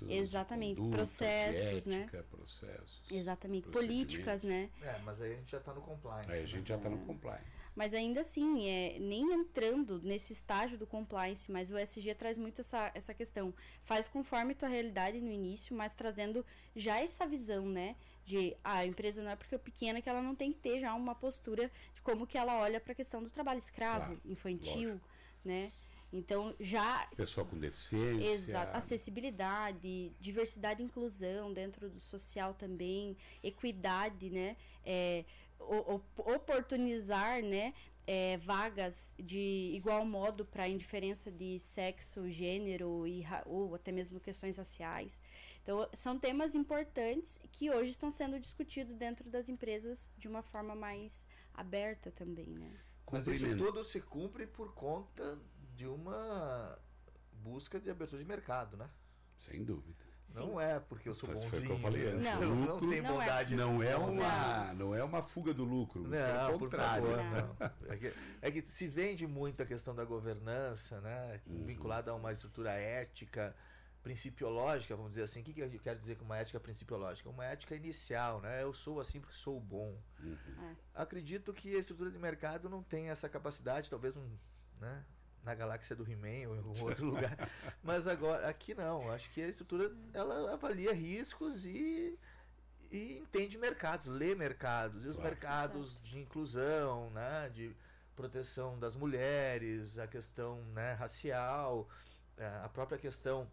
exatamente, 0.10 0.76
conduta, 0.76 0.98
processos, 0.98 1.86
né? 1.86 2.02
ética, 2.02 2.18
né? 2.18 2.24
Processos. 2.30 3.02
Exatamente, 3.10 3.70
políticas, 3.70 4.44
né? 4.44 4.70
É, 4.82 5.00
mas 5.00 5.22
aí 5.22 5.34
a 5.34 5.36
gente 5.38 5.52
já 5.52 5.60
está 5.60 5.74
no 5.74 5.82
compliance. 5.82 6.30
Aí 6.30 6.44
a 6.44 6.46
gente 6.46 6.60
né? 6.60 6.66
já 6.66 6.76
está 6.76 6.90
no 6.90 6.98
compliance. 7.06 7.62
Mas 7.74 7.94
ainda 7.94 8.20
assim, 8.20 8.68
é, 8.68 9.00
nem 9.00 9.32
entrando 9.32 10.02
nesse 10.02 10.34
estágio 10.34 10.78
do 10.78 10.86
compliance, 10.86 11.50
mas 11.50 11.72
o 11.72 11.78
SG 11.78 12.14
traz 12.16 12.38
muito 12.38 12.60
essa, 12.60 12.92
essa 12.94 13.14
questão. 13.14 13.54
Faz 13.84 14.10
conforme 14.10 14.54
tua 14.54 14.68
realidade 14.68 15.22
no 15.22 15.32
início, 15.32 15.74
mas 15.74 15.94
trazendo 15.94 16.46
já 16.76 17.00
essa 17.00 17.26
visão, 17.26 17.66
né? 17.66 17.96
De 18.26 18.56
ah, 18.62 18.80
a 18.80 18.86
empresa 18.86 19.24
não 19.24 19.32
é 19.32 19.36
porque 19.38 19.56
é 19.56 19.58
pequena 19.58 20.02
que 20.02 20.10
ela 20.10 20.22
não 20.22 20.36
tem 20.36 20.52
que 20.52 20.60
ter 20.60 20.82
já 20.82 20.94
uma 20.94 21.16
postura 21.16 21.72
de 21.94 22.02
como 22.02 22.28
que 22.28 22.38
ela 22.38 22.60
olha 22.60 22.80
para 22.80 22.92
a 22.92 22.96
questão 22.96 23.24
do 23.24 23.30
trabalho 23.30 23.60
escravo, 23.60 24.06
claro, 24.08 24.22
infantil, 24.26 24.90
lógico. 24.90 25.10
né? 25.46 25.72
Então, 26.12 26.54
já. 26.60 27.08
Pessoa 27.16 27.46
com 27.46 27.58
deficiência. 27.58 28.32
Exato. 28.32 28.76
Acessibilidade, 28.76 30.12
diversidade 30.20 30.82
e 30.82 30.86
inclusão 30.86 31.54
dentro 31.54 31.90
do 31.90 32.00
social 32.00 32.54
também, 32.54 33.16
equidade, 33.42 34.30
né? 34.30 34.58
É, 34.86 35.24
oportunizar, 36.18 37.42
né? 37.42 37.74
É, 38.06 38.38
vagas 38.38 39.14
de 39.18 39.72
igual 39.74 40.04
modo 40.04 40.44
para 40.44 40.68
indiferença 40.68 41.32
de 41.32 41.60
sexo, 41.60 42.30
gênero 42.30 43.08
e, 43.08 43.24
ou 43.46 43.76
até 43.76 43.92
mesmo 43.92 44.20
questões 44.20 44.58
raciais. 44.58 45.22
Então, 45.62 45.88
são 45.94 46.18
temas 46.18 46.56
importantes 46.56 47.40
que 47.52 47.70
hoje 47.70 47.92
estão 47.92 48.10
sendo 48.10 48.40
discutidos 48.40 48.96
dentro 48.96 49.30
das 49.30 49.48
empresas 49.48 50.10
de 50.18 50.28
uma 50.28 50.42
forma 50.42 50.76
mais 50.76 51.28
aberta 51.54 52.12
também, 52.12 52.48
né? 52.48 52.74
Mas 53.12 53.28
isso 53.28 53.58
tudo 53.58 53.84
se 53.84 54.00
cumpre 54.00 54.48
por 54.48 54.74
conta 54.74 55.38
de 55.76 55.88
uma 55.88 56.78
busca 57.34 57.80
de 57.80 57.90
abertura 57.90 58.22
de 58.22 58.28
mercado, 58.28 58.78
né? 58.78 58.90
Sem 59.38 59.64
dúvida. 59.64 60.12
Não 60.36 60.48
Sim. 60.48 60.62
é 60.62 60.80
porque 60.80 61.10
eu 61.10 61.14
sou 61.14 61.30
bonzinho. 61.30 61.50
Foi 61.50 61.62
que 61.62 61.70
eu 61.70 61.80
falei 61.80 62.08
antes. 62.08 62.26
Não, 62.26 62.54
lucro, 62.54 62.86
não 62.86 62.90
tem 62.90 63.02
bondade. 63.02 63.56
Não 63.56 63.84
é, 63.84 63.92
não 63.92 64.00
é 64.00 64.08
uma, 64.08 64.74
não 64.74 64.96
é 64.96 65.04
uma 65.04 65.24
fuga 65.24 65.54
do 65.54 65.64
lucro. 65.64 66.08
Não, 66.08 66.58
por 66.58 66.70
favor. 66.70 67.18
Não. 67.18 67.58
É, 67.90 67.98
que, 67.98 68.14
é 68.42 68.52
que 68.52 68.62
se 68.62 68.88
vende 68.88 69.28
muito 69.28 69.62
a 69.62 69.66
questão 69.66 69.94
da 69.94 70.06
governança, 70.06 71.02
né? 71.02 71.42
Uhum. 71.46 71.66
Vinculada 71.66 72.12
a 72.12 72.16
uma 72.16 72.32
estrutura 72.32 72.72
ética, 72.72 73.54
principiológica, 74.02 74.96
vamos 74.96 75.12
dizer 75.12 75.24
assim. 75.24 75.42
O 75.42 75.44
que, 75.44 75.54
que 75.54 75.62
eu 75.62 75.80
quero 75.80 76.00
dizer 76.00 76.16
com 76.16 76.24
uma 76.24 76.38
ética 76.38 76.60
principiológica? 76.60 77.30
Uma 77.30 77.46
ética 77.46 77.76
inicial, 77.76 78.40
né? 78.40 78.64
Eu 78.64 78.74
sou 78.74 79.02
assim 79.02 79.20
porque 79.20 79.36
sou 79.36 79.60
bom. 79.60 80.02
Uhum. 80.22 80.38
É. 80.70 80.76
Acredito 81.02 81.54
que 81.54 81.76
a 81.76 81.80
estrutura 81.80 82.10
de 82.10 82.18
mercado 82.18 82.70
não 82.70 82.82
tem 82.82 83.10
essa 83.10 83.28
capacidade, 83.28 83.90
talvez 83.90 84.16
um, 84.16 84.30
né? 84.80 85.04
Na 85.44 85.56
galáxia 85.56 85.96
do 85.96 86.10
He-Man 86.10 86.50
ou 86.50 86.56
em 86.56 86.60
algum 86.60 86.80
outro 86.84 87.06
lugar. 87.06 87.50
Mas 87.84 88.08
agora, 88.08 88.48
aqui 88.48 88.74
não. 88.74 89.12
Acho 89.12 89.30
que 89.32 89.42
a 89.42 89.48
estrutura 89.48 89.92
ela 90.14 90.54
avalia 90.54 90.94
riscos 90.94 91.66
e, 91.66 92.18
e 92.92 93.18
entende 93.20 93.58
mercados, 93.58 94.08
lê 94.08 94.36
mercados. 94.36 95.04
E 95.06 95.08
os 95.08 95.16
claro. 95.16 95.30
mercados 95.30 96.02
de 96.04 96.20
inclusão, 96.20 97.10
né, 97.12 97.50
de 97.54 97.76
proteção 98.16 98.78
das 98.78 98.96
mulheres, 98.96 99.98
a 99.98 100.08
questão 100.08 100.62
né, 100.74 100.94
racial, 100.94 101.90
é, 102.38 102.48
a 102.64 102.70
própria 102.70 102.98
questão 102.98 103.50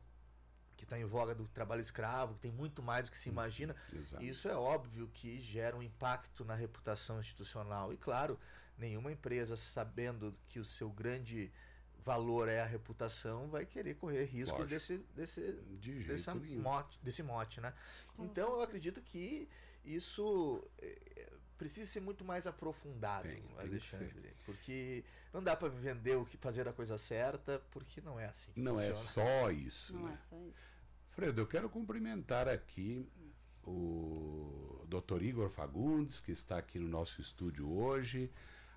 que 0.76 0.84
está 0.84 0.98
em 0.98 1.04
voga 1.04 1.34
do 1.34 1.46
trabalho 1.48 1.80
escravo, 1.80 2.34
que 2.34 2.40
tem 2.40 2.52
muito 2.52 2.80
mais 2.82 3.06
do 3.06 3.10
que 3.10 3.18
se 3.18 3.28
imagina. 3.28 3.74
Exato. 3.92 4.22
Isso 4.22 4.48
é 4.48 4.54
óbvio 4.54 5.10
que 5.12 5.40
gera 5.40 5.76
um 5.76 5.82
impacto 5.82 6.44
na 6.44 6.54
reputação 6.54 7.18
institucional. 7.18 7.92
E 7.92 7.96
claro, 7.96 8.38
nenhuma 8.78 9.10
empresa 9.10 9.56
sabendo 9.56 10.32
que 10.48 10.60
o 10.60 10.64
seu 10.64 10.88
grande 10.88 11.52
valor 12.08 12.48
é 12.48 12.60
a 12.60 12.64
reputação, 12.64 13.48
vai 13.48 13.66
querer 13.66 13.94
correr 13.96 14.24
riscos 14.24 14.66
desse, 14.66 14.96
desse, 15.14 15.52
De 15.78 16.04
dessa 16.04 16.34
mote, 16.34 16.98
desse 17.02 17.22
mote, 17.22 17.60
né? 17.60 17.74
Então 18.18 18.54
eu 18.54 18.62
acredito 18.62 19.02
que 19.02 19.46
isso 19.84 20.66
é, 20.78 21.28
precisa 21.58 21.84
ser 21.84 22.00
muito 22.00 22.24
mais 22.24 22.46
aprofundado, 22.46 23.28
tem, 23.28 23.42
tem 23.42 23.58
Alexandre, 23.58 24.34
porque 24.46 25.04
não 25.34 25.42
dá 25.42 25.54
para 25.54 25.68
vender 25.68 26.16
o 26.16 26.24
que 26.24 26.38
fazer 26.38 26.66
a 26.66 26.72
coisa 26.72 26.96
certa, 26.96 27.62
porque 27.70 28.00
não 28.00 28.18
é 28.18 28.24
assim. 28.24 28.52
não 28.56 28.80
é 28.80 28.86
funciona. 28.94 29.28
é 29.28 29.40
só 29.42 29.50
isso. 29.50 29.92
Não 29.92 30.06
né? 30.06 30.18
é 30.18 30.22
só 30.22 30.36
isso. 30.44 30.62
Fredo, 31.08 31.42
eu 31.42 31.46
quero 31.46 31.68
cumprimentar 31.68 32.48
aqui 32.48 33.06
o 33.66 34.82
Dr. 34.88 35.22
Igor 35.22 35.50
Fagundes, 35.50 36.20
que 36.20 36.32
está 36.32 36.56
aqui 36.56 36.78
no 36.78 36.88
nosso 36.88 37.20
estúdio 37.20 37.70
hoje. 37.70 38.30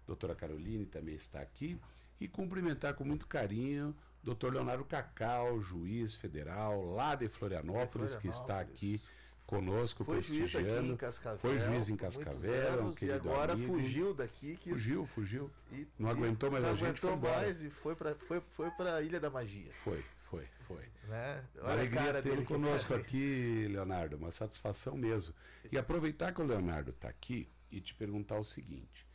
A 0.03 0.07
doutora 0.07 0.35
Caroline 0.35 0.85
também 0.85 1.15
está 1.15 1.39
aqui 1.39 1.79
e 2.21 2.27
cumprimentar 2.27 2.93
com 2.93 3.03
muito 3.03 3.27
carinho 3.27 3.95
o 4.23 4.33
Dr. 4.35 4.53
Leonardo 4.53 4.85
Cacau, 4.85 5.59
juiz 5.59 6.13
federal 6.13 6.93
lá 6.93 7.15
de 7.15 7.27
Florianópolis, 7.27 8.13
Florianópolis. 8.13 8.15
que 8.15 8.27
está 8.27 8.59
aqui 8.59 9.01
conosco, 9.47 10.05
foi 10.05 10.17
prestigiando. 10.17 10.67
Juiz 10.67 10.77
aqui 10.77 10.91
em 10.91 10.95
Cascavel, 10.95 11.39
foi 11.39 11.59
juiz 11.59 11.89
em 11.89 11.97
Cascavel, 11.97 12.85
um 12.85 13.05
e 13.05 13.11
agora 13.11 13.53
amigo. 13.53 13.73
fugiu 13.73 14.13
daqui. 14.13 14.55
Quis... 14.57 14.73
Fugiu, 14.73 15.05
fugiu. 15.07 15.51
E, 15.71 15.87
não 15.97 16.09
e 16.09 16.11
aguentou 16.11 16.51
mais 16.51 16.63
não 16.63 16.71
a 16.71 16.75
gente, 16.75 17.03
Não 17.03 17.13
aguentou 17.13 17.31
mais 17.31 17.63
e 17.63 17.69
foi 17.71 17.95
para 17.95 18.13
foi, 18.13 18.39
foi 18.55 18.67
a 18.87 19.01
Ilha 19.01 19.19
da 19.19 19.31
Magia. 19.31 19.71
Foi, 19.83 20.05
foi, 20.29 20.47
foi. 20.67 20.85
Né? 21.07 21.43
Olha 21.59 21.73
Alegria 21.73 22.21
tê-lo 22.21 22.45
conosco 22.45 22.93
aqui, 22.93 23.67
Leonardo, 23.67 24.15
uma 24.15 24.31
satisfação 24.31 24.95
mesmo. 24.95 25.33
E 25.71 25.77
aproveitar 25.77 26.31
que 26.31 26.41
o 26.41 26.45
Leonardo 26.45 26.91
está 26.91 27.09
aqui 27.09 27.49
e 27.71 27.81
te 27.81 27.95
perguntar 27.95 28.37
o 28.37 28.43
seguinte. 28.43 29.09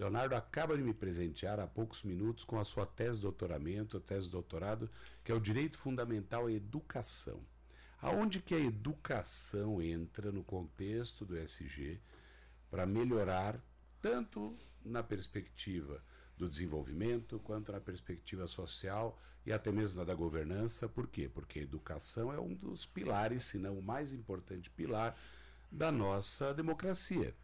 Leonardo 0.00 0.34
acaba 0.34 0.78
de 0.78 0.82
me 0.82 0.94
presentear 0.94 1.60
há 1.60 1.66
poucos 1.66 2.02
minutos 2.04 2.42
com 2.42 2.58
a 2.58 2.64
sua 2.64 2.86
tese 2.86 3.16
de 3.16 3.20
doutoramento, 3.20 4.00
tese 4.00 4.28
de 4.28 4.32
doutorado, 4.32 4.88
que 5.22 5.30
é 5.30 5.34
o 5.34 5.38
Direito 5.38 5.76
Fundamental 5.76 6.46
à 6.46 6.52
Educação. 6.52 7.44
Aonde 8.00 8.40
que 8.40 8.54
a 8.54 8.58
educação 8.58 9.82
entra 9.82 10.32
no 10.32 10.42
contexto 10.42 11.26
do 11.26 11.36
SG 11.36 12.00
para 12.70 12.86
melhorar 12.86 13.62
tanto 14.00 14.56
na 14.82 15.02
perspectiva 15.02 16.02
do 16.34 16.48
desenvolvimento 16.48 17.38
quanto 17.40 17.70
na 17.70 17.78
perspectiva 17.78 18.46
social 18.46 19.20
e 19.44 19.52
até 19.52 19.70
mesmo 19.70 19.98
na 19.98 20.04
da 20.04 20.14
governança. 20.14 20.88
Por 20.88 21.08
quê? 21.08 21.28
Porque 21.28 21.58
a 21.58 21.62
educação 21.62 22.32
é 22.32 22.40
um 22.40 22.54
dos 22.54 22.86
pilares, 22.86 23.44
se 23.44 23.58
não 23.58 23.78
o 23.78 23.82
mais 23.82 24.14
importante 24.14 24.70
pilar 24.70 25.14
da 25.70 25.92
nossa 25.92 26.54
democracia 26.54 27.34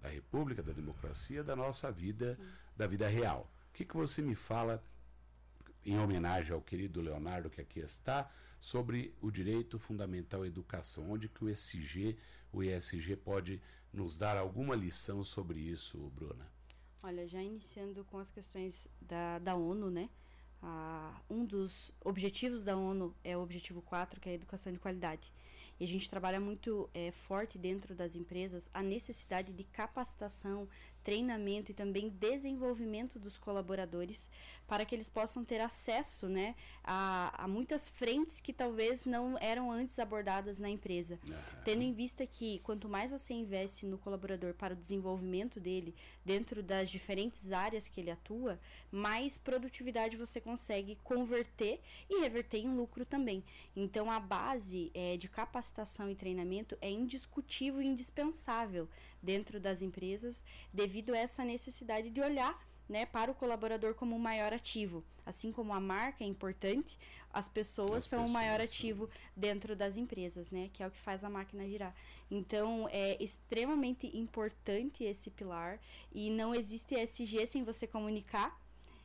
da 0.00 0.08
República, 0.08 0.62
da 0.62 0.72
democracia, 0.72 1.44
da 1.44 1.54
nossa 1.54 1.90
vida, 1.90 2.36
Sim. 2.36 2.48
da 2.76 2.86
vida 2.86 3.08
real. 3.08 3.50
O 3.70 3.72
que, 3.72 3.84
que 3.84 3.96
você 3.96 4.22
me 4.22 4.34
fala, 4.34 4.82
em 5.84 5.98
homenagem 5.98 6.52
ao 6.52 6.60
querido 6.60 7.00
Leonardo 7.00 7.50
que 7.50 7.60
aqui 7.60 7.80
está, 7.80 8.30
sobre 8.60 9.14
o 9.20 9.30
direito 9.30 9.78
fundamental 9.78 10.42
à 10.42 10.46
educação? 10.46 11.10
Onde 11.10 11.28
que 11.28 11.44
o 11.44 11.48
ESG, 11.48 12.16
o 12.52 12.62
ESG 12.62 13.16
pode 13.16 13.60
nos 13.92 14.16
dar 14.16 14.36
alguma 14.36 14.74
lição 14.74 15.22
sobre 15.24 15.58
isso, 15.60 15.98
Bruna? 16.14 16.46
Olha, 17.02 17.26
já 17.26 17.42
iniciando 17.42 18.04
com 18.04 18.18
as 18.18 18.30
questões 18.30 18.88
da, 19.00 19.38
da 19.38 19.54
ONU, 19.54 19.90
né? 19.90 20.10
Ah, 20.62 21.18
um 21.30 21.44
dos 21.46 21.90
objetivos 22.04 22.62
da 22.62 22.76
ONU 22.76 23.14
é 23.24 23.36
o 23.36 23.40
objetivo 23.40 23.80
4, 23.80 24.20
que 24.20 24.28
é 24.28 24.32
a 24.32 24.34
educação 24.34 24.70
de 24.70 24.78
qualidade. 24.78 25.32
E 25.80 25.84
a 25.84 25.88
gente 25.88 26.10
trabalha 26.10 26.38
muito 26.38 26.90
é, 26.92 27.10
forte 27.10 27.56
dentro 27.56 27.94
das 27.94 28.14
empresas 28.14 28.70
a 28.74 28.82
necessidade 28.82 29.50
de 29.50 29.64
capacitação, 29.64 30.68
treinamento 31.02 31.70
e 31.70 31.74
também 31.74 32.08
desenvolvimento 32.08 33.18
dos 33.18 33.38
colaboradores 33.38 34.30
para 34.66 34.84
que 34.84 34.94
eles 34.94 35.08
possam 35.08 35.44
ter 35.44 35.60
acesso 35.60 36.28
né, 36.28 36.54
a, 36.82 37.44
a 37.44 37.48
muitas 37.48 37.88
frentes 37.88 38.40
que 38.40 38.52
talvez 38.52 39.04
não 39.04 39.36
eram 39.38 39.70
antes 39.70 39.98
abordadas 39.98 40.58
na 40.58 40.68
empresa. 40.68 41.18
Uhum. 41.28 41.34
Tendo 41.64 41.82
em 41.82 41.92
vista 41.92 42.26
que 42.26 42.60
quanto 42.60 42.88
mais 42.88 43.10
você 43.10 43.34
investe 43.34 43.86
no 43.86 43.98
colaborador 43.98 44.54
para 44.54 44.74
o 44.74 44.76
desenvolvimento 44.76 45.58
dele 45.58 45.94
dentro 46.24 46.62
das 46.62 46.90
diferentes 46.90 47.52
áreas 47.52 47.88
que 47.88 48.00
ele 48.00 48.10
atua, 48.10 48.60
mais 48.90 49.36
produtividade 49.36 50.16
você 50.16 50.40
consegue 50.40 50.96
converter 51.02 51.80
e 52.08 52.20
reverter 52.20 52.58
em 52.58 52.74
lucro 52.74 53.04
também. 53.04 53.42
Então 53.74 54.10
a 54.10 54.20
base 54.20 54.90
é, 54.94 55.16
de 55.16 55.28
capacitação 55.28 55.80
capacitação 55.80 56.10
e 56.10 56.14
treinamento 56.14 56.76
é 56.80 56.90
indiscutível 56.90 57.82
e 57.82 57.86
indispensável 57.86 58.88
dentro 59.22 59.60
das 59.60 59.82
empresas, 59.82 60.42
devido 60.72 61.12
a 61.12 61.18
essa 61.18 61.44
necessidade 61.44 62.10
de 62.10 62.20
olhar 62.20 62.58
né, 62.88 63.06
para 63.06 63.30
o 63.30 63.34
colaborador 63.34 63.94
como 63.94 64.16
um 64.16 64.18
maior 64.18 64.52
ativo. 64.52 65.04
Assim 65.24 65.52
como 65.52 65.72
a 65.72 65.78
marca 65.78 66.24
é 66.24 66.26
importante, 66.26 66.98
as 67.32 67.48
pessoas 67.48 68.02
as 68.02 68.04
são 68.04 68.18
pessoas, 68.18 68.30
o 68.30 68.32
maior 68.32 68.60
ativo 68.60 69.08
dentro 69.36 69.76
das 69.76 69.96
empresas, 69.96 70.50
né, 70.50 70.68
que 70.72 70.82
é 70.82 70.86
o 70.86 70.90
que 70.90 70.98
faz 70.98 71.22
a 71.22 71.30
máquina 71.30 71.68
girar. 71.68 71.94
Então, 72.28 72.88
é 72.90 73.16
extremamente 73.22 74.06
importante 74.16 75.04
esse 75.04 75.30
pilar 75.30 75.78
e 76.12 76.30
não 76.30 76.54
existe 76.54 76.96
SG 76.96 77.46
sem 77.46 77.62
você 77.62 77.86
comunicar 77.86 78.58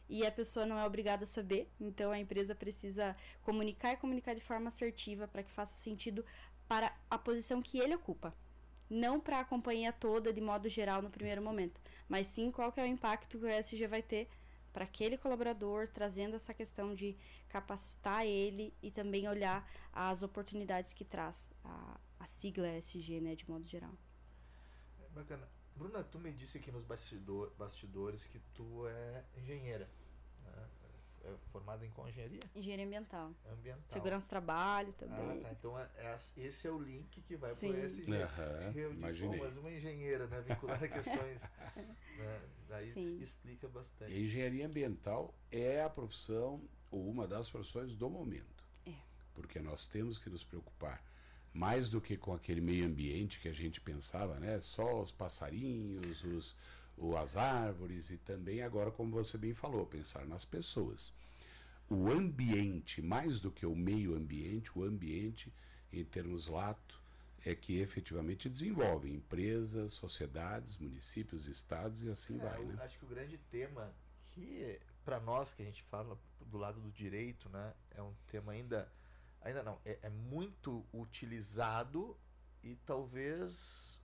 e 0.09 0.25
a 0.25 0.31
pessoa 0.31 0.65
não 0.65 0.79
é 0.79 0.85
obrigada 0.85 1.23
a 1.23 1.27
saber. 1.27 1.69
Então 1.79 2.11
a 2.11 2.19
empresa 2.19 2.53
precisa 2.55 3.15
comunicar 3.43 3.93
e 3.93 3.97
comunicar 3.97 4.35
de 4.35 4.41
forma 4.41 4.69
assertiva 4.69 5.27
para 5.27 5.43
que 5.43 5.51
faça 5.51 5.75
sentido 5.75 6.25
para 6.67 6.95
a 7.09 7.17
posição 7.17 7.61
que 7.61 7.79
ele 7.79 7.95
ocupa. 7.95 8.33
Não 8.89 9.19
para 9.19 9.39
a 9.39 9.45
companhia 9.45 9.91
toda 9.91 10.31
de 10.31 10.41
modo 10.41 10.69
geral 10.69 11.01
no 11.01 11.09
primeiro 11.09 11.41
momento, 11.41 11.79
mas 12.07 12.27
sim 12.27 12.51
qual 12.51 12.71
que 12.71 12.79
é 12.79 12.83
o 12.83 12.87
impacto 12.87 13.39
que 13.39 13.45
o 13.45 13.49
ESG 13.49 13.87
vai 13.87 14.01
ter 14.01 14.29
para 14.71 14.83
aquele 14.83 15.17
colaborador, 15.17 15.87
trazendo 15.87 16.35
essa 16.35 16.53
questão 16.53 16.93
de 16.93 17.17
capacitar 17.47 18.25
ele 18.25 18.73
e 18.83 18.91
também 18.91 19.27
olhar 19.27 19.65
as 19.93 20.21
oportunidades 20.21 20.91
que 20.91 21.05
traz 21.05 21.49
a, 21.63 21.97
a 22.19 22.27
sigla 22.27 22.67
ESG, 22.77 23.21
né, 23.21 23.35
de 23.35 23.49
modo 23.49 23.65
geral. 23.65 23.93
Bacana. 25.11 25.47
Bruna, 25.75 26.03
tu 26.03 26.19
me 26.19 26.31
disse 26.31 26.57
aqui 26.57 26.71
nos 26.71 26.83
bastidor, 26.83 27.53
bastidores 27.57 28.25
que 28.25 28.39
tu 28.53 28.87
é 28.87 29.23
engenheira 29.37 29.89
é 31.25 31.37
formada 31.51 31.85
em 31.85 31.89
qual 31.91 32.07
engenharia? 32.07 32.39
Engenharia 32.55 32.85
ambiental. 32.85 33.33
Ambiental. 33.51 33.83
Segurança 33.89 34.27
do 34.27 34.29
trabalho 34.29 34.93
também. 34.93 35.39
Ah, 35.39 35.41
tá. 35.41 35.51
Então 35.51 35.79
é, 35.79 35.89
é, 35.97 36.17
esse 36.37 36.67
é 36.67 36.71
o 36.71 36.79
link 36.79 37.21
que 37.21 37.35
vai 37.35 37.53
para 37.55 37.67
ESG. 37.67 38.11
Uhum, 38.11 38.71
Eu 38.75 38.93
disse, 38.93 39.25
mas 39.27 39.57
uma 39.57 39.71
engenheira, 39.71 40.27
né? 40.27 40.41
Vinculada 40.41 40.85
a 40.85 40.89
questões. 40.89 41.41
né? 42.17 42.41
Daí 42.67 42.93
Sim. 42.93 43.19
explica 43.21 43.67
bastante. 43.67 44.11
E 44.11 44.15
a 44.15 44.19
engenharia 44.19 44.65
ambiental 44.65 45.33
é 45.51 45.81
a 45.81 45.89
profissão, 45.89 46.61
ou 46.91 47.09
uma 47.09 47.27
das 47.27 47.49
profissões 47.49 47.95
do 47.95 48.09
momento. 48.09 48.63
É. 48.85 48.93
Porque 49.33 49.59
nós 49.59 49.85
temos 49.87 50.19
que 50.19 50.29
nos 50.29 50.43
preocupar 50.43 51.03
mais 51.53 51.89
do 51.89 52.01
que 52.01 52.17
com 52.17 52.33
aquele 52.33 52.59
meio 52.59 52.85
ambiente 52.85 53.39
que 53.39 53.47
a 53.47 53.53
gente 53.53 53.79
pensava, 53.79 54.39
né? 54.39 54.59
Só 54.59 55.01
os 55.01 55.11
passarinhos, 55.11 56.23
os 56.23 56.55
ou 56.97 57.17
as 57.17 57.35
árvores 57.35 58.09
e 58.09 58.17
também 58.17 58.61
agora, 58.61 58.91
como 58.91 59.11
você 59.11 59.37
bem 59.37 59.53
falou, 59.53 59.85
pensar 59.85 60.25
nas 60.25 60.45
pessoas. 60.45 61.13
O 61.89 62.09
ambiente, 62.09 63.01
mais 63.01 63.39
do 63.39 63.51
que 63.51 63.65
o 63.65 63.75
meio 63.75 64.15
ambiente, 64.15 64.71
o 64.77 64.83
ambiente, 64.83 65.53
em 65.91 66.03
termos 66.03 66.47
lato, 66.47 66.99
é 67.45 67.53
que 67.53 67.79
efetivamente 67.79 68.49
desenvolve 68.49 69.11
empresas, 69.11 69.93
sociedades, 69.93 70.77
municípios, 70.77 71.47
estados 71.47 72.03
e 72.03 72.09
assim 72.09 72.35
é, 72.37 72.39
vai. 72.39 72.65
Né? 72.65 72.75
Acho 72.83 72.97
que 72.97 73.05
o 73.05 73.07
grande 73.07 73.37
tema 73.51 73.93
que, 74.25 74.79
para 75.03 75.19
nós 75.19 75.53
que 75.53 75.61
a 75.61 75.65
gente 75.65 75.83
fala 75.83 76.17
do 76.41 76.57
lado 76.57 76.79
do 76.79 76.91
direito, 76.91 77.47
né, 77.49 77.73
é 77.91 78.01
um 78.01 78.13
tema 78.27 78.53
ainda, 78.53 78.91
ainda 79.41 79.61
não, 79.61 79.79
é, 79.85 79.99
é 80.01 80.09
muito 80.09 80.83
utilizado 80.91 82.17
e 82.63 82.75
talvez 82.77 84.01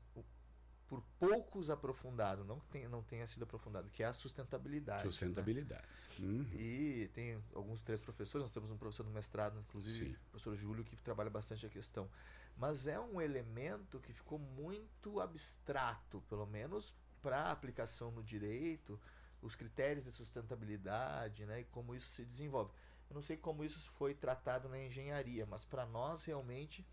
por 0.91 1.01
poucos 1.17 1.69
aprofundado, 1.69 2.43
não, 2.43 2.60
tem, 2.60 2.86
não 2.89 3.01
tenha 3.01 3.25
sido 3.25 3.43
aprofundado, 3.43 3.89
que 3.89 4.04
é 4.04 4.08
a 4.08 4.13
sustentabilidade. 4.13 5.04
Sustentabilidade. 5.04 5.88
Né? 6.19 6.27
Uhum. 6.27 6.45
E 6.54 7.10
tem 7.13 7.41
alguns 7.56 7.82
três 7.82 8.01
professores, 8.01 8.43
nós 8.43 8.54
temos 8.54 8.69
um 8.69 8.77
professor 8.77 9.06
no 9.06 9.12
mestrado, 9.12 9.58
inclusive, 9.58 10.10
Sim. 10.10 10.15
o 10.27 10.30
professor 10.32 10.58
Júlio, 10.58 10.84
que 10.84 10.97
trabalha 10.97 11.30
bastante 11.30 11.65
a 11.65 11.69
questão. 11.69 12.10
Mas 12.58 12.88
é 12.88 12.99
um 12.99 13.21
elemento 13.21 14.01
que 14.01 14.12
ficou 14.12 14.38
muito 14.38 15.21
abstrato, 15.21 16.21
pelo 16.27 16.45
menos 16.45 16.93
para 17.21 17.38
a 17.38 17.51
aplicação 17.51 18.12
no 18.12 18.21
direito, 18.21 18.99
os 19.41 19.56
critérios 19.56 20.04
de 20.04 20.12
sustentabilidade 20.12 21.45
né, 21.45 21.62
e 21.62 21.63
como 21.63 21.95
isso 21.95 22.10
se 22.10 22.25
desenvolve. 22.25 22.73
Eu 23.10 23.15
não 23.15 23.21
sei 23.21 23.38
como 23.38 23.63
isso 23.63 23.80
foi 23.91 24.13
tratado 24.13 24.67
na 24.67 24.77
engenharia, 24.77 25.45
mas 25.45 25.63
para 25.63 25.86
nós 25.86 26.25
realmente. 26.25 26.86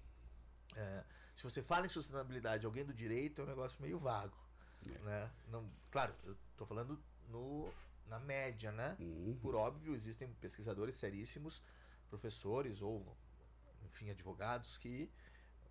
É, 0.76 1.04
se 1.38 1.44
você 1.44 1.62
fala 1.62 1.86
em 1.86 1.88
sustentabilidade 1.88 2.66
alguém 2.66 2.84
do 2.84 2.92
direito, 2.92 3.40
é 3.40 3.44
um 3.44 3.46
negócio 3.46 3.80
meio 3.80 3.96
vago. 3.96 4.36
É. 4.84 4.98
Né? 4.98 5.30
Não, 5.46 5.70
claro, 5.88 6.12
eu 6.24 6.36
estou 6.50 6.66
falando 6.66 6.98
no, 7.28 7.72
na 8.08 8.18
média, 8.18 8.72
né? 8.72 8.96
Uhum. 8.98 9.38
Por 9.40 9.54
óbvio, 9.54 9.94
existem 9.94 10.28
pesquisadores 10.40 10.96
seríssimos, 10.96 11.62
professores 12.10 12.82
ou, 12.82 13.16
enfim, 13.84 14.10
advogados 14.10 14.78
que, 14.78 15.08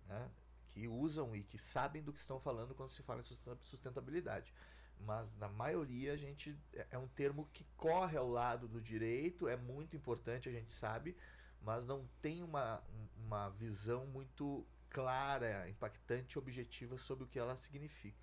né, 0.06 0.30
que 0.70 0.88
usam 0.88 1.36
e 1.36 1.42
que 1.42 1.58
sabem 1.58 2.02
do 2.02 2.14
que 2.14 2.18
estão 2.18 2.40
falando 2.40 2.74
quando 2.74 2.88
se 2.88 3.02
fala 3.02 3.20
em 3.20 3.58
sustentabilidade. 3.62 4.54
Mas 5.00 5.36
na 5.36 5.50
maioria 5.50 6.14
a 6.14 6.16
gente 6.16 6.58
é, 6.72 6.86
é 6.92 6.98
um 6.98 7.08
termo 7.08 7.46
que 7.52 7.66
corre 7.76 8.16
ao 8.16 8.30
lado 8.30 8.66
do 8.66 8.80
direito, 8.80 9.46
é 9.46 9.56
muito 9.58 9.94
importante, 9.94 10.48
a 10.48 10.52
gente 10.52 10.72
sabe, 10.72 11.14
mas 11.60 11.84
não 11.84 12.08
tem 12.22 12.42
uma, 12.42 12.82
uma 13.18 13.50
visão 13.50 14.06
muito 14.06 14.66
clara, 14.90 15.68
impactante, 15.68 16.38
objetiva 16.38 16.98
sobre 16.98 17.24
o 17.24 17.26
que 17.26 17.38
ela 17.38 17.56
significa. 17.56 18.18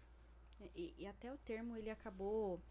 E, 0.75 0.93
e 0.97 1.07
até 1.07 1.31
o 1.31 1.37
termo 1.37 1.75
ele 1.75 1.89
acabou 1.89 2.61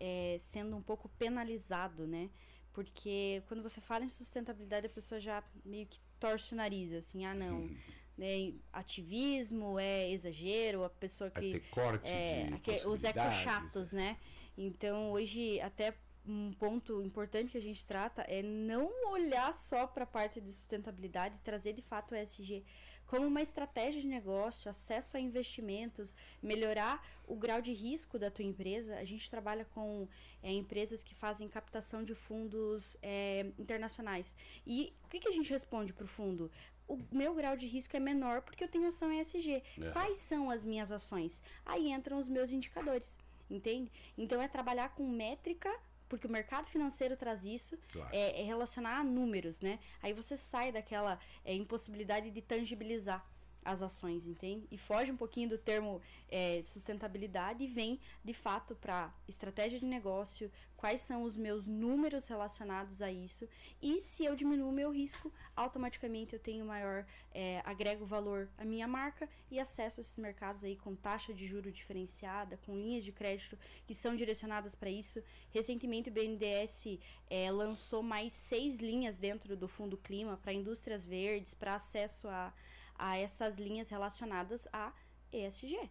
é, 0.00 0.36
sendo 0.40 0.76
um 0.76 0.82
pouco 0.82 1.08
penalizado, 1.10 2.06
né? 2.06 2.30
Porque 2.72 3.42
quando 3.46 3.62
você 3.62 3.80
fala 3.80 4.04
em 4.04 4.08
sustentabilidade, 4.08 4.86
a 4.86 4.90
pessoa 4.90 5.20
já 5.20 5.42
meio 5.64 5.86
que 5.86 6.00
torce 6.18 6.52
o 6.52 6.56
nariz, 6.56 6.92
assim, 6.92 7.24
ah 7.24 7.34
não, 7.34 7.70
né, 8.18 8.54
ativismo 8.72 9.78
é 9.78 10.10
exagero, 10.10 10.82
a 10.82 10.90
pessoa 10.90 11.30
que... 11.30 11.52
Vai 11.52 11.60
ter 11.60 11.70
corte 11.70 12.10
é, 12.10 12.50
de 12.50 12.86
Os 12.86 13.04
ecochatos, 13.04 13.92
né? 13.92 14.18
Então, 14.56 15.12
hoje, 15.12 15.60
até 15.60 15.94
um 16.26 16.52
ponto 16.52 17.02
importante 17.02 17.52
que 17.52 17.58
a 17.58 17.62
gente 17.62 17.84
trata 17.86 18.22
é 18.22 18.42
não 18.42 18.90
olhar 19.12 19.54
só 19.54 19.86
para 19.86 20.04
a 20.04 20.06
parte 20.06 20.40
de 20.40 20.50
sustentabilidade, 20.52 21.38
trazer 21.44 21.74
de 21.74 21.82
fato 21.82 22.12
o 22.12 22.16
ESG 22.16 22.64
como 23.06 23.26
uma 23.26 23.42
estratégia 23.42 24.00
de 24.00 24.06
negócio, 24.06 24.70
acesso 24.70 25.16
a 25.16 25.20
investimentos, 25.20 26.16
melhorar 26.42 27.06
o 27.26 27.36
grau 27.36 27.60
de 27.60 27.72
risco 27.72 28.18
da 28.18 28.30
tua 28.30 28.44
empresa. 28.44 28.96
A 28.96 29.04
gente 29.04 29.30
trabalha 29.30 29.64
com 29.64 30.08
é, 30.42 30.52
empresas 30.52 31.02
que 31.02 31.14
fazem 31.14 31.48
captação 31.48 32.04
de 32.04 32.14
fundos 32.14 32.96
é, 33.02 33.46
internacionais. 33.58 34.34
E 34.66 34.92
o 35.04 35.08
que, 35.08 35.20
que 35.20 35.28
a 35.28 35.32
gente 35.32 35.50
responde 35.50 35.92
para 35.92 36.04
o 36.04 36.08
fundo? 36.08 36.50
o 36.86 36.98
meu 37.10 37.34
grau 37.34 37.56
de 37.56 37.66
risco 37.66 37.96
é 37.96 38.00
menor 38.00 38.42
porque 38.42 38.62
eu 38.62 38.68
tenho 38.68 38.86
ação 38.86 39.12
ESG. 39.12 39.62
Quais 39.92 40.18
são 40.18 40.50
as 40.50 40.64
minhas 40.64 40.92
ações? 40.92 41.42
Aí 41.64 41.90
entram 41.90 42.18
os 42.18 42.28
meus 42.28 42.50
indicadores. 42.50 43.18
entende? 43.50 43.90
Então 44.16 44.40
é 44.40 44.48
trabalhar 44.48 44.90
com 44.94 45.06
métrica 45.08 45.74
porque 46.14 46.26
o 46.28 46.30
mercado 46.30 46.66
financeiro 46.66 47.16
traz 47.16 47.44
isso, 47.44 47.76
Claro. 47.92 48.08
é, 48.12 48.40
é 48.40 48.44
relacionar 48.44 48.98
a 49.00 49.04
números, 49.04 49.60
né? 49.60 49.78
Aí 50.00 50.12
você 50.12 50.36
sai 50.36 50.70
daquela 50.70 51.18
é, 51.44 51.52
impossibilidade 51.54 52.30
de 52.30 52.40
tangibilizar 52.40 53.24
as 53.64 53.82
ações, 53.82 54.26
entende? 54.26 54.66
E 54.70 54.76
foge 54.76 55.10
um 55.10 55.16
pouquinho 55.16 55.48
do 55.48 55.58
termo 55.58 56.00
é, 56.28 56.60
sustentabilidade 56.62 57.64
e 57.64 57.66
vem, 57.66 57.98
de 58.22 58.34
fato, 58.34 58.74
para 58.74 59.12
estratégia 59.26 59.80
de 59.80 59.86
negócio, 59.86 60.50
quais 60.76 61.00
são 61.00 61.22
os 61.22 61.34
meus 61.36 61.66
números 61.66 62.28
relacionados 62.28 63.00
a 63.00 63.10
isso, 63.10 63.48
e 63.80 64.02
se 64.02 64.24
eu 64.24 64.36
diminuo 64.36 64.70
meu 64.70 64.90
risco, 64.92 65.32
automaticamente 65.56 66.34
eu 66.34 66.38
tenho 66.38 66.64
maior, 66.66 67.06
é, 67.32 67.62
agrego 67.64 68.04
valor 68.04 68.50
à 68.58 68.64
minha 68.66 68.86
marca 68.86 69.26
e 69.50 69.58
acesso 69.58 70.00
a 70.00 70.02
esses 70.02 70.18
mercados 70.18 70.62
aí 70.62 70.76
com 70.76 70.94
taxa 70.94 71.32
de 71.32 71.46
juro 71.46 71.72
diferenciada, 71.72 72.58
com 72.66 72.76
linhas 72.76 73.02
de 73.02 73.12
crédito 73.12 73.58
que 73.86 73.94
são 73.94 74.14
direcionadas 74.14 74.74
para 74.74 74.90
isso. 74.90 75.22
Recentemente 75.50 76.10
o 76.10 76.12
BNDES 76.12 76.98
é, 77.30 77.50
lançou 77.50 78.02
mais 78.02 78.34
seis 78.34 78.78
linhas 78.78 79.16
dentro 79.16 79.56
do 79.56 79.66
Fundo 79.66 79.96
Clima 79.96 80.36
para 80.36 80.52
indústrias 80.52 81.06
verdes, 81.06 81.54
para 81.54 81.76
acesso 81.76 82.28
a, 82.28 82.52
a 82.94 83.16
essas 83.16 83.56
linhas 83.56 83.88
relacionadas 83.88 84.68
a 84.72 84.92
ESG. 85.32 85.90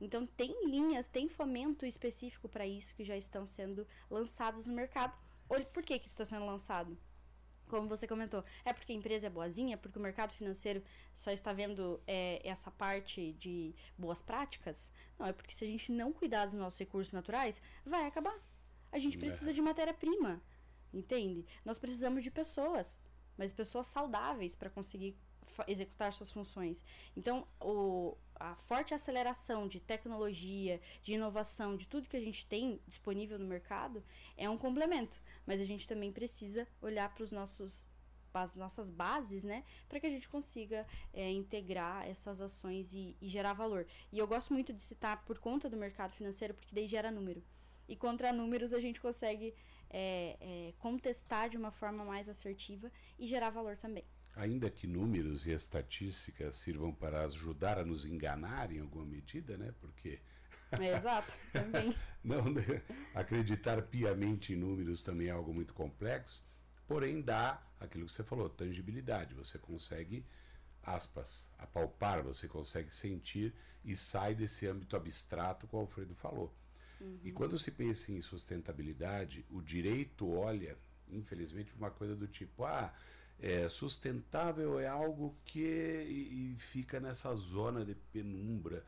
Então 0.00 0.26
tem 0.26 0.66
linhas, 0.68 1.06
tem 1.06 1.28
fomento 1.28 1.86
específico 1.86 2.48
para 2.48 2.66
isso 2.66 2.94
que 2.94 3.04
já 3.04 3.16
estão 3.16 3.46
sendo 3.46 3.86
lançados 4.10 4.66
no 4.66 4.74
mercado. 4.74 5.16
Olha, 5.48 5.64
Por 5.66 5.82
que, 5.82 5.98
que 5.98 6.08
está 6.08 6.24
sendo 6.24 6.44
lançado? 6.46 6.98
Como 7.68 7.88
você 7.88 8.06
comentou, 8.06 8.44
é 8.64 8.72
porque 8.72 8.92
a 8.92 8.96
empresa 8.96 9.28
é 9.28 9.30
boazinha, 9.30 9.78
porque 9.78 9.98
o 9.98 10.02
mercado 10.02 10.32
financeiro 10.34 10.82
só 11.14 11.30
está 11.30 11.52
vendo 11.52 12.02
é, 12.06 12.40
essa 12.46 12.70
parte 12.70 13.32
de 13.34 13.74
boas 13.96 14.20
práticas? 14.20 14.90
Não, 15.18 15.26
é 15.26 15.32
porque 15.32 15.54
se 15.54 15.64
a 15.64 15.68
gente 15.68 15.90
não 15.92 16.12
cuidar 16.12 16.44
dos 16.46 16.54
nossos 16.54 16.78
recursos 16.78 17.12
naturais, 17.12 17.62
vai 17.84 18.06
acabar. 18.06 18.38
A 18.90 18.98
gente 18.98 19.16
É. 19.16 19.20
precisa 19.20 19.54
de 19.54 19.62
matéria-prima, 19.62 20.42
entende? 20.92 21.46
Nós 21.64 21.78
precisamos 21.78 22.22
de 22.22 22.30
pessoas, 22.30 22.98
mas 23.38 23.52
pessoas 23.52 23.86
saudáveis 23.86 24.54
para 24.54 24.68
conseguir 24.68 25.16
executar 25.66 26.12
suas 26.12 26.30
funções. 26.30 26.84
Então, 27.16 27.46
o, 27.60 28.16
a 28.36 28.54
forte 28.54 28.94
aceleração 28.94 29.68
de 29.68 29.80
tecnologia, 29.80 30.80
de 31.02 31.14
inovação, 31.14 31.76
de 31.76 31.86
tudo 31.86 32.08
que 32.08 32.16
a 32.16 32.20
gente 32.20 32.46
tem 32.46 32.80
disponível 32.86 33.38
no 33.38 33.46
mercado 33.46 34.02
é 34.36 34.48
um 34.48 34.58
complemento, 34.58 35.20
mas 35.46 35.60
a 35.60 35.64
gente 35.64 35.86
também 35.86 36.12
precisa 36.12 36.66
olhar 36.80 37.12
para 37.14 37.24
os 37.24 37.30
nossos 37.30 37.86
as 38.34 38.56
nossas 38.56 38.88
bases, 38.88 39.44
né, 39.44 39.62
para 39.86 40.00
que 40.00 40.06
a 40.06 40.10
gente 40.10 40.26
consiga 40.26 40.86
é, 41.12 41.30
integrar 41.30 42.08
essas 42.08 42.40
ações 42.40 42.92
e, 42.94 43.14
e 43.20 43.28
gerar 43.28 43.52
valor. 43.52 43.86
E 44.10 44.18
eu 44.18 44.26
gosto 44.26 44.54
muito 44.54 44.72
de 44.72 44.80
citar 44.80 45.22
por 45.26 45.38
conta 45.38 45.68
do 45.68 45.76
mercado 45.76 46.12
financeiro, 46.14 46.54
porque 46.54 46.74
daí 46.74 46.86
gera 46.86 47.10
número. 47.10 47.42
E 47.86 47.94
contra 47.94 48.32
números 48.32 48.72
a 48.72 48.80
gente 48.80 49.00
consegue 49.02 49.54
é, 49.90 50.36
é, 50.40 50.72
contestar 50.78 51.50
de 51.50 51.56
uma 51.58 51.70
forma 51.70 52.04
mais 52.04 52.28
assertiva 52.28 52.90
e 53.18 53.26
gerar 53.26 53.50
valor 53.50 53.76
também. 53.76 54.04
Ainda 54.34 54.70
que 54.70 54.86
números 54.86 55.46
e 55.46 55.52
estatísticas 55.52 56.56
sirvam 56.56 56.92
para 56.94 57.24
ajudar 57.24 57.78
a 57.78 57.84
nos 57.84 58.04
enganar 58.04 58.72
em 58.72 58.80
alguma 58.80 59.04
medida, 59.04 59.56
né? 59.56 59.72
Porque 59.80 60.20
É, 60.78 60.92
exato, 60.94 61.32
também. 61.52 61.94
não 62.24 62.50
né? 62.50 62.82
acreditar 63.14 63.82
piamente 63.82 64.52
em 64.52 64.56
números 64.56 65.02
também 65.02 65.28
é 65.28 65.30
algo 65.30 65.52
muito 65.52 65.74
complexo, 65.74 66.42
porém 66.86 67.20
dá 67.20 67.62
aquilo 67.80 68.06
que 68.06 68.12
você 68.12 68.24
falou, 68.24 68.48
tangibilidade. 68.48 69.34
Você 69.34 69.58
consegue, 69.58 70.24
aspas, 70.82 71.50
apalpar, 71.58 72.22
você 72.22 72.48
consegue 72.48 72.92
sentir 72.92 73.54
e 73.84 73.96
sai 73.96 74.34
desse 74.34 74.66
âmbito 74.66 74.96
abstrato 74.96 75.66
que 75.66 75.76
o 75.76 75.78
Alfredo 75.80 76.14
falou. 76.14 76.54
E 77.24 77.32
quando 77.32 77.58
se 77.58 77.70
pensa 77.70 78.12
em 78.12 78.20
sustentabilidade, 78.20 79.44
o 79.50 79.60
direito 79.62 80.28
olha, 80.30 80.76
infelizmente, 81.08 81.74
uma 81.76 81.90
coisa 81.90 82.16
do 82.16 82.26
tipo, 82.28 82.64
ah, 82.64 82.92
é, 83.42 83.68
sustentável 83.68 84.78
é 84.78 84.86
algo 84.86 85.36
que 85.44 85.58
e, 85.58 86.54
e 86.54 86.56
fica 86.60 87.00
nessa 87.00 87.34
zona 87.34 87.84
de 87.84 87.94
penumbra. 87.94 88.86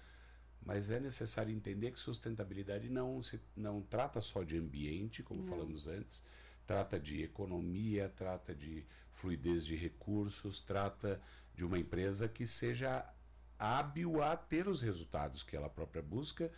Mas 0.64 0.90
é 0.90 1.00
necessário 1.00 1.52
entender 1.52 1.90
que 1.90 1.98
sustentabilidade 1.98 2.88
não 2.88 3.20
se 3.20 3.38
não 3.54 3.82
trata 3.82 4.20
só 4.20 4.44
de 4.44 4.56
ambiente, 4.56 5.22
como 5.22 5.42
falamos 5.42 5.86
antes, 5.88 6.22
trata 6.66 6.98
de 6.98 7.22
economia, 7.22 8.08
trata 8.08 8.54
de 8.54 8.86
fluidez 9.12 9.66
de 9.66 9.74
recursos, 9.74 10.60
trata 10.60 11.20
de 11.54 11.64
uma 11.64 11.78
empresa 11.78 12.28
que 12.28 12.46
seja 12.46 13.04
hábil 13.58 14.22
a 14.22 14.36
ter 14.36 14.68
os 14.68 14.80
resultados 14.80 15.42
que 15.42 15.56
ela 15.56 15.68
própria 15.68 16.02
busca 16.02 16.50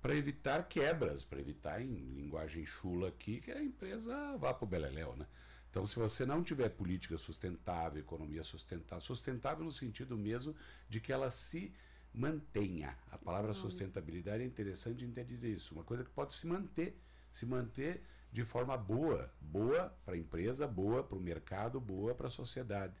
para 0.00 0.14
evitar 0.14 0.66
quebras, 0.68 1.24
para 1.24 1.40
evitar, 1.40 1.82
em 1.82 1.94
linguagem 2.14 2.64
chula 2.64 3.08
aqui, 3.08 3.40
que 3.40 3.50
a 3.50 3.62
empresa 3.62 4.36
vá 4.38 4.54
para 4.54 4.64
o 4.64 4.68
beleléu, 4.68 5.14
né? 5.16 5.26
Então, 5.70 5.86
se 5.86 5.96
você 5.96 6.26
não 6.26 6.42
tiver 6.42 6.68
política 6.70 7.16
sustentável, 7.16 8.00
economia 8.00 8.42
sustentável, 8.42 9.00
sustentável 9.00 9.64
no 9.64 9.70
sentido 9.70 10.16
mesmo 10.16 10.54
de 10.88 11.00
que 11.00 11.12
ela 11.12 11.30
se 11.30 11.72
mantenha. 12.12 12.98
A 13.10 13.16
palavra 13.16 13.52
sustentabilidade 13.52 14.42
é 14.42 14.46
interessante 14.46 15.04
entender 15.04 15.48
isso. 15.48 15.72
Uma 15.72 15.84
coisa 15.84 16.02
que 16.02 16.10
pode 16.10 16.32
se 16.32 16.44
manter, 16.46 17.00
se 17.30 17.46
manter 17.46 18.02
de 18.32 18.44
forma 18.44 18.76
boa, 18.76 19.32
boa 19.40 19.96
para 20.04 20.14
a 20.14 20.18
empresa, 20.18 20.66
boa 20.66 21.04
para 21.04 21.16
o 21.16 21.20
mercado, 21.20 21.80
boa 21.80 22.14
para 22.16 22.26
a 22.26 22.30
sociedade. 22.30 22.94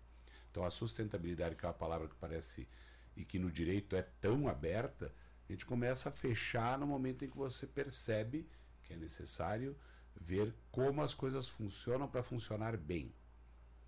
Então, 0.50 0.64
a 0.64 0.70
sustentabilidade, 0.70 1.56
que 1.56 1.64
é 1.64 1.68
uma 1.68 1.74
palavra 1.74 2.08
que 2.08 2.14
parece 2.16 2.68
e 3.16 3.24
que 3.24 3.38
no 3.38 3.50
direito 3.50 3.96
é 3.96 4.02
tão 4.20 4.46
aberta, 4.46 5.12
a 5.48 5.52
gente 5.52 5.66
começa 5.66 6.08
a 6.08 6.12
fechar 6.12 6.78
no 6.78 6.86
momento 6.86 7.24
em 7.24 7.28
que 7.28 7.36
você 7.36 7.66
percebe 7.66 8.48
que 8.84 8.92
é 8.92 8.96
necessário 8.96 9.76
ver 10.18 10.54
como 10.70 11.02
as 11.02 11.14
coisas 11.14 11.48
funcionam 11.48 12.08
para 12.08 12.22
funcionar 12.22 12.76
bem. 12.76 13.12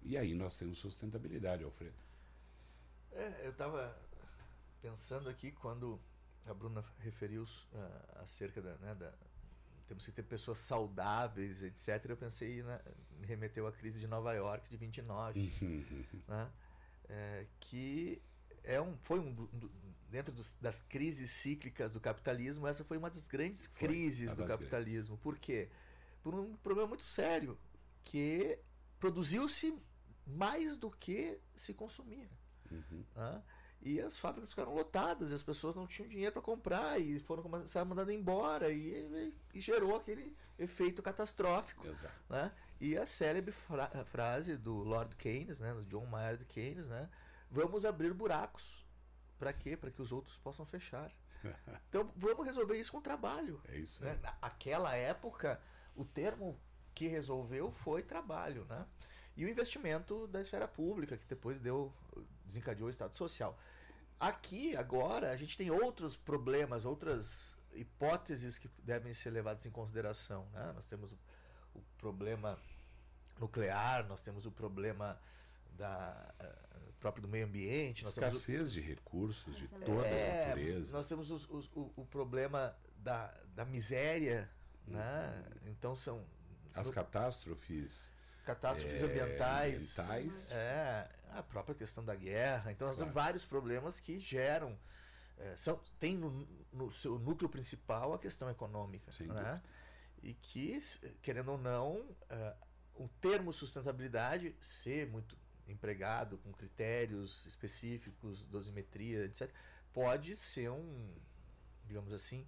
E 0.02 0.16
aí 0.16 0.34
nós 0.34 0.56
temos 0.58 0.78
sustentabilidade, 0.78 1.62
Alfredo. 1.64 1.94
É, 3.12 3.42
eu 3.44 3.50
estava 3.50 3.96
pensando 4.80 5.28
aqui 5.28 5.52
quando 5.52 6.00
a 6.46 6.52
Bruna 6.54 6.84
referiu 6.98 7.46
ah, 7.74 8.20
acerca 8.22 8.60
da, 8.60 8.74
né, 8.76 8.94
da. 8.94 9.12
Temos 9.86 10.06
que 10.06 10.12
ter 10.12 10.22
pessoas 10.22 10.58
saudáveis, 10.58 11.62
etc. 11.62 12.06
Eu 12.08 12.16
pensei, 12.16 12.62
na, 12.62 12.80
me 13.20 13.26
remeteu 13.26 13.66
à 13.66 13.72
crise 13.72 14.00
de 14.00 14.06
Nova 14.06 14.32
York 14.32 14.68
de 14.70 14.76
29, 14.76 15.40
né? 16.26 16.50
É, 17.08 17.46
que 17.60 18.22
é 18.64 18.80
um, 18.80 18.96
foi 18.98 19.18
um, 19.20 19.48
dentro 20.08 20.32
dos- 20.32 20.54
das 20.60 20.80
crises 20.80 21.30
cíclicas 21.30 21.92
do 21.92 22.00
capitalismo, 22.00 22.66
essa 22.66 22.84
foi 22.84 22.96
uma 22.96 23.10
das 23.10 23.28
grandes 23.28 23.66
Foi, 23.66 23.88
crises 23.88 24.34
do 24.34 24.44
capitalismo. 24.46 25.18
Por 25.18 25.38
quê? 25.38 25.68
Por 26.22 26.34
um 26.34 26.56
problema 26.56 26.88
muito 26.88 27.04
sério, 27.04 27.58
que 28.04 28.58
produziu-se 28.98 29.76
mais 30.26 30.76
do 30.76 30.90
que 30.90 31.38
se 31.56 31.74
consumia. 31.74 32.30
Uhum. 32.70 33.04
né? 33.16 33.42
E 33.84 34.00
as 34.00 34.16
fábricas 34.16 34.50
ficaram 34.50 34.72
lotadas, 34.72 35.32
e 35.32 35.34
as 35.34 35.42
pessoas 35.42 35.74
não 35.74 35.88
tinham 35.88 36.08
dinheiro 36.08 36.32
para 36.32 36.40
comprar 36.40 37.00
e 37.00 37.18
foram 37.18 37.42
começar 37.42 37.84
mandando 37.84 38.12
embora 38.12 38.70
e, 38.70 38.78
e- 38.92 39.34
e 39.54 39.60
gerou 39.60 39.96
aquele 39.96 40.36
efeito 40.56 41.02
catastrófico, 41.02 41.84
Exato. 41.88 42.14
né? 42.30 42.52
E 42.80 42.96
a 42.96 43.04
célebre 43.04 43.50
fra- 43.50 44.04
frase 44.04 44.56
do 44.56 44.74
Lord 44.84 45.16
Keynes, 45.16 45.58
né, 45.58 45.74
do 45.74 45.82
John 45.84 46.06
Maynard 46.06 46.44
Keynes, 46.44 46.86
né? 46.86 47.10
Vamos 47.50 47.84
abrir 47.84 48.14
buracos. 48.14 48.86
Para 49.36 49.52
quê? 49.52 49.76
Para 49.76 49.90
que 49.90 50.00
os 50.00 50.12
outros 50.12 50.38
possam 50.38 50.64
fechar. 50.64 51.10
Então 51.88 52.08
vamos 52.16 52.46
resolver 52.46 52.78
isso 52.78 52.92
com 52.92 53.00
trabalho. 53.02 53.60
É 53.68 53.76
isso 53.76 54.04
Né? 54.04 54.16
Naquela 54.40 54.94
época, 54.94 55.60
o 55.96 56.04
termo 56.04 56.58
que 56.94 57.06
resolveu 57.08 57.70
foi 57.70 58.02
trabalho, 58.02 58.64
né? 58.66 58.86
E 59.36 59.44
o 59.44 59.48
investimento 59.48 60.26
da 60.26 60.40
esfera 60.42 60.68
pública, 60.68 61.16
que 61.16 61.26
depois 61.26 61.58
deu, 61.58 61.92
desencadeou 62.44 62.86
o 62.86 62.90
Estado 62.90 63.16
Social. 63.16 63.58
Aqui, 64.20 64.76
agora, 64.76 65.30
a 65.30 65.36
gente 65.36 65.56
tem 65.56 65.70
outros 65.70 66.16
problemas, 66.16 66.84
outras 66.84 67.56
hipóteses 67.72 68.58
que 68.58 68.68
devem 68.82 69.14
ser 69.14 69.30
levadas 69.30 69.64
em 69.64 69.70
consideração. 69.70 70.46
Né? 70.52 70.70
Nós 70.74 70.84
temos 70.84 71.12
o, 71.12 71.18
o 71.74 71.80
problema 71.98 72.58
nuclear, 73.40 74.06
nós 74.06 74.20
temos 74.20 74.44
o 74.46 74.52
problema 74.52 75.18
da, 75.72 76.34
eh, 76.38 76.58
próprio 77.00 77.22
do 77.22 77.28
meio 77.28 77.46
ambiente, 77.46 78.04
nós 78.04 78.14
temos 78.14 78.34
o- 78.34 78.38
Escassez 78.38 78.70
de 78.70 78.80
recursos 78.80 79.56
de 79.56 79.64
Exato. 79.64 79.84
toda 79.86 80.02
a 80.02 80.06
é, 80.08 80.46
natureza. 80.48 80.92
Nós 80.96 81.08
temos 81.08 81.30
os- 81.30 81.48
os- 81.48 81.70
o, 81.74 81.90
o 81.96 82.04
problema 82.06 82.76
da, 82.98 83.28
da 83.54 83.64
miséria, 83.64 84.48
né? 84.86 85.44
Então 85.66 85.94
são 85.96 86.24
As 86.74 86.88
no- 86.88 86.92
catástrofes 86.92 88.10
catástrofes 88.44 89.00
é, 89.00 89.04
ambientais. 89.04 89.98
ambientais. 89.98 90.50
É, 90.50 91.08
a 91.30 91.42
própria 91.42 91.74
questão 91.74 92.04
da 92.04 92.14
guerra. 92.14 92.72
Então 92.72 92.88
nós 92.88 92.96
temos 92.96 93.12
Claro. 93.12 93.26
vários 93.26 93.44
problemas 93.44 94.00
que 94.00 94.18
geram. 94.18 94.76
é, 95.38 95.56
são, 95.56 95.80
tem 95.98 96.16
no, 96.16 96.30
no 96.72 96.92
seu 96.92 97.18
núcleo 97.18 97.48
principal 97.48 98.12
a 98.12 98.18
questão 98.18 98.50
econômica. 98.50 99.10
Sem 99.12 99.26
né? 99.28 99.34
dúvida. 99.34 99.62
E 100.22 100.34
que, 100.34 100.80
querendo 101.20 101.52
ou 101.52 101.58
não, 101.58 102.04
é, 102.28 102.54
o 102.94 103.08
termo 103.20 103.52
sustentabilidade 103.52 104.54
ser 104.60 105.06
muito 105.08 105.36
empregado 105.66 106.38
com 106.38 106.52
critérios 106.52 107.46
específicos, 107.46 108.46
dosimetria, 108.46 109.24
etc., 109.24 109.50
pode 109.92 110.36
ser 110.36 110.70
um, 110.70 111.14
digamos 111.86 112.12
assim, 112.12 112.46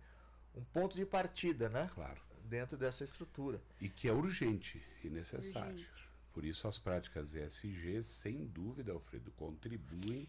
um 0.55 0.65
ponto 0.65 0.97
de 0.97 1.05
partida, 1.05 1.69
né? 1.69 1.91
Claro. 1.95 2.21
Dentro 2.45 2.77
dessa 2.77 3.05
estrutura. 3.05 3.61
E 3.81 3.89
que 3.89 4.09
é 4.09 4.13
urgente 4.13 4.83
e 5.03 5.09
necessário. 5.09 5.73
Urgente. 5.73 6.09
Por 6.33 6.45
isso 6.45 6.67
as 6.67 6.79
práticas 6.79 7.35
ESG, 7.35 8.03
sem 8.03 8.47
dúvida, 8.47 8.93
Alfredo, 8.93 9.31
contribuem 9.33 10.29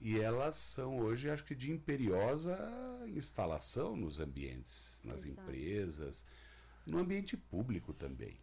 e 0.00 0.18
elas 0.18 0.56
são 0.56 0.98
hoje, 0.98 1.30
acho 1.30 1.44
que, 1.44 1.54
de 1.54 1.70
imperiosa 1.70 2.58
instalação 3.06 3.94
nos 3.94 4.18
ambientes, 4.18 5.00
nas 5.04 5.24
Exato. 5.24 5.40
empresas, 5.40 6.24
no 6.84 6.98
ambiente 6.98 7.36
público 7.36 7.94
também. 7.94 8.36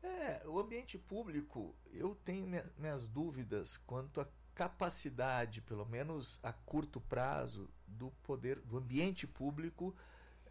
É, 0.00 0.42
o 0.46 0.60
ambiente 0.60 0.96
público, 0.96 1.74
eu 1.92 2.14
tenho 2.24 2.46
minhas 2.78 3.04
dúvidas 3.04 3.76
quanto 3.76 4.20
à 4.20 4.28
capacidade, 4.54 5.60
pelo 5.62 5.84
menos 5.84 6.38
a 6.44 6.52
curto 6.52 7.00
prazo, 7.00 7.68
do 7.98 8.10
poder 8.22 8.58
do 8.60 8.78
ambiente 8.78 9.26
público 9.26 9.94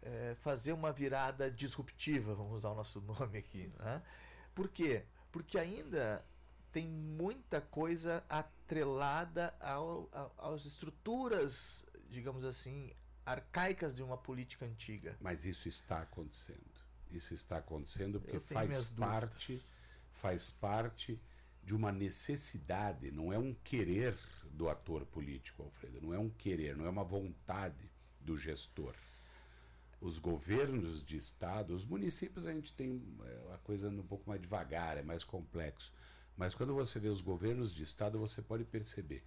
é, 0.02 0.34
fazer 0.40 0.72
uma 0.72 0.92
virada 0.92 1.50
disruptiva, 1.50 2.34
vamos 2.34 2.58
usar 2.58 2.70
o 2.70 2.74
nosso 2.74 3.00
nome 3.02 3.38
aqui. 3.38 3.72
Né? 3.78 4.02
Por 4.54 4.68
quê? 4.68 5.04
Porque 5.30 5.58
ainda 5.58 6.24
tem 6.72 6.88
muita 6.88 7.60
coisa 7.60 8.24
atrelada 8.28 9.54
ao, 9.60 10.08
ao, 10.12 10.54
às 10.54 10.64
estruturas, 10.64 11.84
digamos 12.10 12.44
assim, 12.44 12.92
arcaicas 13.24 13.94
de 13.94 14.02
uma 14.02 14.16
política 14.16 14.66
antiga. 14.66 15.16
Mas 15.20 15.44
isso 15.44 15.68
está 15.68 16.02
acontecendo. 16.02 16.82
Isso 17.10 17.34
está 17.34 17.58
acontecendo 17.58 18.20
porque 18.20 18.40
faz 18.40 18.90
parte, 18.90 19.62
faz 20.14 20.50
parte 20.50 21.20
de 21.62 21.74
uma 21.74 21.92
necessidade, 21.92 23.10
não 23.10 23.32
é 23.32 23.38
um 23.38 23.54
querer 23.54 24.16
do 24.52 24.68
ator 24.68 25.04
político, 25.06 25.62
Alfredo, 25.62 26.00
não 26.00 26.12
é 26.12 26.18
um 26.18 26.28
querer, 26.28 26.76
não 26.76 26.86
é 26.86 26.90
uma 26.90 27.04
vontade 27.04 27.90
do 28.20 28.36
gestor. 28.36 28.94
Os 30.00 30.18
governos 30.18 31.04
de 31.04 31.16
estado, 31.16 31.74
os 31.74 31.84
municípios 31.84 32.46
a 32.46 32.52
gente 32.52 32.72
tem 32.72 33.02
é, 33.24 33.54
a 33.54 33.58
coisa 33.58 33.88
um 33.88 34.02
pouco 34.02 34.28
mais 34.28 34.40
devagar, 34.40 34.98
é 34.98 35.02
mais 35.02 35.24
complexo. 35.24 35.92
Mas 36.36 36.54
quando 36.54 36.74
você 36.74 36.98
vê 36.98 37.08
os 37.08 37.20
governos 37.20 37.74
de 37.74 37.82
estado, 37.82 38.18
você 38.18 38.42
pode 38.42 38.64
perceber. 38.64 39.22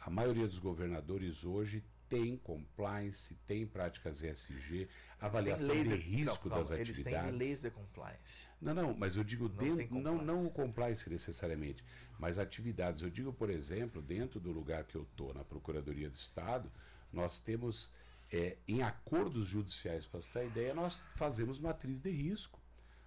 A 0.00 0.10
maioria 0.10 0.46
dos 0.46 0.58
governadores 0.58 1.44
hoje 1.44 1.84
tem 2.12 2.36
compliance, 2.36 3.34
tem 3.46 3.66
práticas 3.66 4.22
ESG, 4.22 4.86
avaliação 5.18 5.74
de, 5.74 5.84
de 5.84 5.94
risco 5.94 6.46
não, 6.46 6.58
das 6.58 6.70
eles 6.70 6.90
atividades. 6.90 7.28
Eles 7.28 7.38
têm 7.38 7.38
leis 7.38 7.62
de 7.62 7.70
compliance. 7.70 8.48
Não, 8.60 8.74
não, 8.74 8.94
mas 8.94 9.16
eu 9.16 9.24
digo 9.24 9.48
não, 9.48 9.56
dentro, 9.56 9.98
não, 9.98 10.18
não 10.22 10.46
o 10.46 10.50
compliance 10.50 11.08
necessariamente, 11.08 11.82
mas 12.18 12.38
atividades. 12.38 13.00
Eu 13.00 13.08
digo, 13.08 13.32
por 13.32 13.48
exemplo, 13.48 14.02
dentro 14.02 14.38
do 14.38 14.52
lugar 14.52 14.84
que 14.84 14.94
eu 14.94 15.04
estou, 15.04 15.32
na 15.32 15.42
Procuradoria 15.42 16.10
do 16.10 16.16
Estado, 16.16 16.70
nós 17.10 17.38
temos, 17.38 17.90
é, 18.30 18.58
em 18.68 18.82
acordos 18.82 19.46
judiciais, 19.46 20.04
para 20.04 20.20
você 20.20 20.40
ter 20.40 20.46
ideia, 20.48 20.74
nós 20.74 21.00
fazemos 21.16 21.58
matriz 21.58 21.98
de 21.98 22.10
risco. 22.10 22.60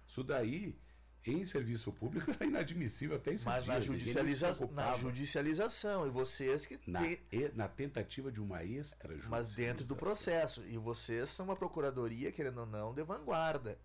Isso 0.08 0.24
daí 0.24 0.76
em 1.32 1.44
serviço 1.44 1.92
público 1.92 2.30
é 2.38 2.44
inadmissível 2.44 3.16
até 3.16 3.32
esses 3.32 3.44
Mas 3.44 3.64
dias. 3.64 3.76
Na, 3.76 3.80
judicializa 3.80 4.68
na 4.72 4.96
judicialização, 4.96 6.06
e 6.06 6.10
vocês 6.10 6.66
que. 6.66 6.78
Na, 6.86 7.06
e, 7.06 7.50
na 7.54 7.68
tentativa 7.68 8.30
de 8.30 8.40
uma 8.40 8.64
extra 8.64 9.16
Mas 9.28 9.54
dentro 9.54 9.84
do 9.84 9.96
processo. 9.96 10.62
E 10.66 10.76
vocês 10.76 11.28
são 11.30 11.46
uma 11.46 11.56
procuradoria, 11.56 12.32
querendo 12.32 12.60
ou 12.60 12.66
não, 12.66 12.94
de 12.94 13.02
vanguarda. 13.02 13.78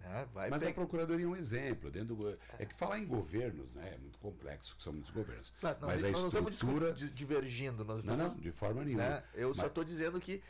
Né? 0.00 0.28
Vai 0.32 0.50
Mas 0.50 0.64
a 0.64 0.72
procuradoria 0.72 1.24
é 1.24 1.28
um 1.28 1.36
exemplo. 1.36 1.90
Dentro 1.90 2.14
do, 2.14 2.38
é 2.58 2.64
que 2.64 2.74
falar 2.74 2.98
em 2.98 3.06
governos 3.06 3.74
né, 3.74 3.94
é 3.94 3.98
muito 3.98 4.18
complexo, 4.18 4.76
que 4.76 4.82
são 4.82 4.92
muitos 4.92 5.10
governos. 5.10 5.52
Claro, 5.60 5.78
não, 5.80 5.88
Mas 5.88 6.04
a 6.04 6.08
nós 6.08 6.16
estrutura. 6.16 6.42
Não 6.42 6.94
estamos 6.94 7.14
divergindo. 7.14 7.84
Nós 7.84 8.04
não, 8.04 8.14
estamos, 8.14 8.32
não, 8.34 8.40
de 8.40 8.52
forma 8.52 8.84
nenhuma. 8.84 9.08
Né? 9.08 9.22
Eu 9.34 9.48
Mas... 9.48 9.58
só 9.58 9.66
estou 9.66 9.84
dizendo 9.84 10.20
que 10.20 10.42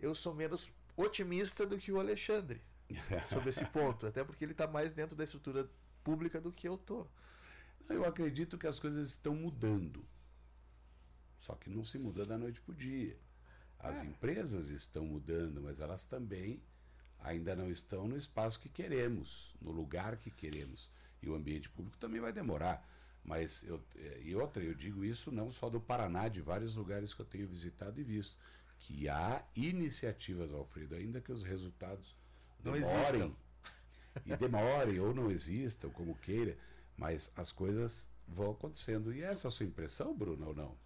eu 0.00 0.14
sou 0.14 0.34
menos 0.34 0.70
otimista 0.96 1.66
do 1.66 1.78
que 1.78 1.92
o 1.92 1.98
Alexandre 1.98 2.60
sobre 3.28 3.50
esse 3.50 3.64
ponto. 3.66 4.06
Até 4.06 4.24
porque 4.24 4.44
ele 4.44 4.52
está 4.52 4.66
mais 4.66 4.92
dentro 4.92 5.16
da 5.16 5.24
estrutura 5.24 5.68
pública 6.02 6.40
do 6.40 6.52
que 6.52 6.68
eu 6.68 6.76
tô. 6.76 7.06
Eu 7.88 8.04
acredito 8.04 8.58
que 8.58 8.66
as 8.66 8.78
coisas 8.78 9.10
estão 9.10 9.34
mudando. 9.34 10.04
Só 11.38 11.54
que 11.54 11.68
não 11.68 11.84
se 11.84 11.98
muda 11.98 12.24
da 12.24 12.38
noite 12.38 12.60
para 12.60 12.72
o 12.72 12.76
dia. 12.76 13.18
As 13.78 14.02
é. 14.02 14.06
empresas 14.06 14.68
estão 14.68 15.04
mudando, 15.04 15.60
mas 15.60 15.80
elas 15.80 16.04
também 16.04 16.62
ainda 17.18 17.54
não 17.54 17.70
estão 17.70 18.06
no 18.06 18.16
espaço 18.16 18.60
que 18.60 18.68
queremos, 18.68 19.54
no 19.60 19.70
lugar 19.70 20.16
que 20.16 20.30
queremos. 20.30 20.88
E 21.20 21.28
o 21.28 21.34
ambiente 21.34 21.68
público 21.68 21.98
também 21.98 22.20
vai 22.20 22.32
demorar. 22.32 22.88
Mas 23.24 23.62
eu, 23.64 23.80
é, 23.96 24.20
e 24.22 24.34
outra, 24.34 24.62
eu 24.62 24.74
digo 24.74 25.04
isso 25.04 25.30
não 25.30 25.50
só 25.50 25.68
do 25.68 25.80
Paraná, 25.80 26.28
de 26.28 26.40
vários 26.40 26.74
lugares 26.76 27.14
que 27.14 27.20
eu 27.20 27.26
tenho 27.26 27.46
visitado 27.46 28.00
e 28.00 28.04
visto, 28.04 28.36
que 28.78 29.08
há 29.08 29.44
iniciativas, 29.54 30.52
Alfredo, 30.52 30.96
ainda 30.96 31.20
que 31.20 31.30
os 31.30 31.44
resultados 31.44 32.16
não 32.64 32.72
demorem. 32.72 33.00
Existam 33.00 33.36
e 34.24 34.36
demore 34.36 35.00
ou 35.00 35.14
não 35.14 35.30
exista, 35.30 35.86
ou 35.86 35.92
como 35.92 36.14
queira, 36.16 36.56
mas 36.96 37.32
as 37.36 37.50
coisas 37.50 38.10
vão 38.26 38.50
acontecendo. 38.52 39.12
E 39.12 39.22
essa 39.22 39.46
é 39.46 39.48
a 39.48 39.50
sua 39.50 39.66
impressão, 39.66 40.14
Bruno, 40.14 40.48
ou 40.48 40.54
não? 40.54 40.76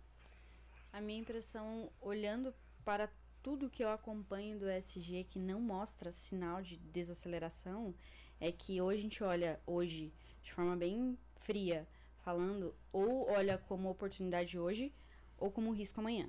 A 0.93 1.01
minha 1.01 1.21
impressão, 1.21 1.91
olhando 2.01 2.55
para 2.85 3.11
tudo 3.43 3.71
que 3.71 3.85
eu 3.85 3.91
acompanho 3.91 4.59
do 4.59 4.69
SG 4.69 5.25
que 5.31 5.39
não 5.39 5.61
mostra 5.61 6.11
sinal 6.11 6.63
de 6.63 6.77
desaceleração, 6.77 7.95
é 8.41 8.51
que 8.51 8.81
hoje 8.81 8.99
a 8.99 9.03
gente 9.03 9.23
olha 9.23 9.61
hoje 9.67 10.13
de 10.43 10.53
forma 10.53 10.77
bem 10.77 11.19
fria, 11.43 11.87
falando 12.25 12.75
ou 12.93 13.29
olha 13.31 13.57
como 13.57 13.89
oportunidade 13.89 14.59
hoje 14.59 14.93
ou 15.39 15.51
como 15.51 15.73
risco 15.73 16.01
amanhã. 16.01 16.29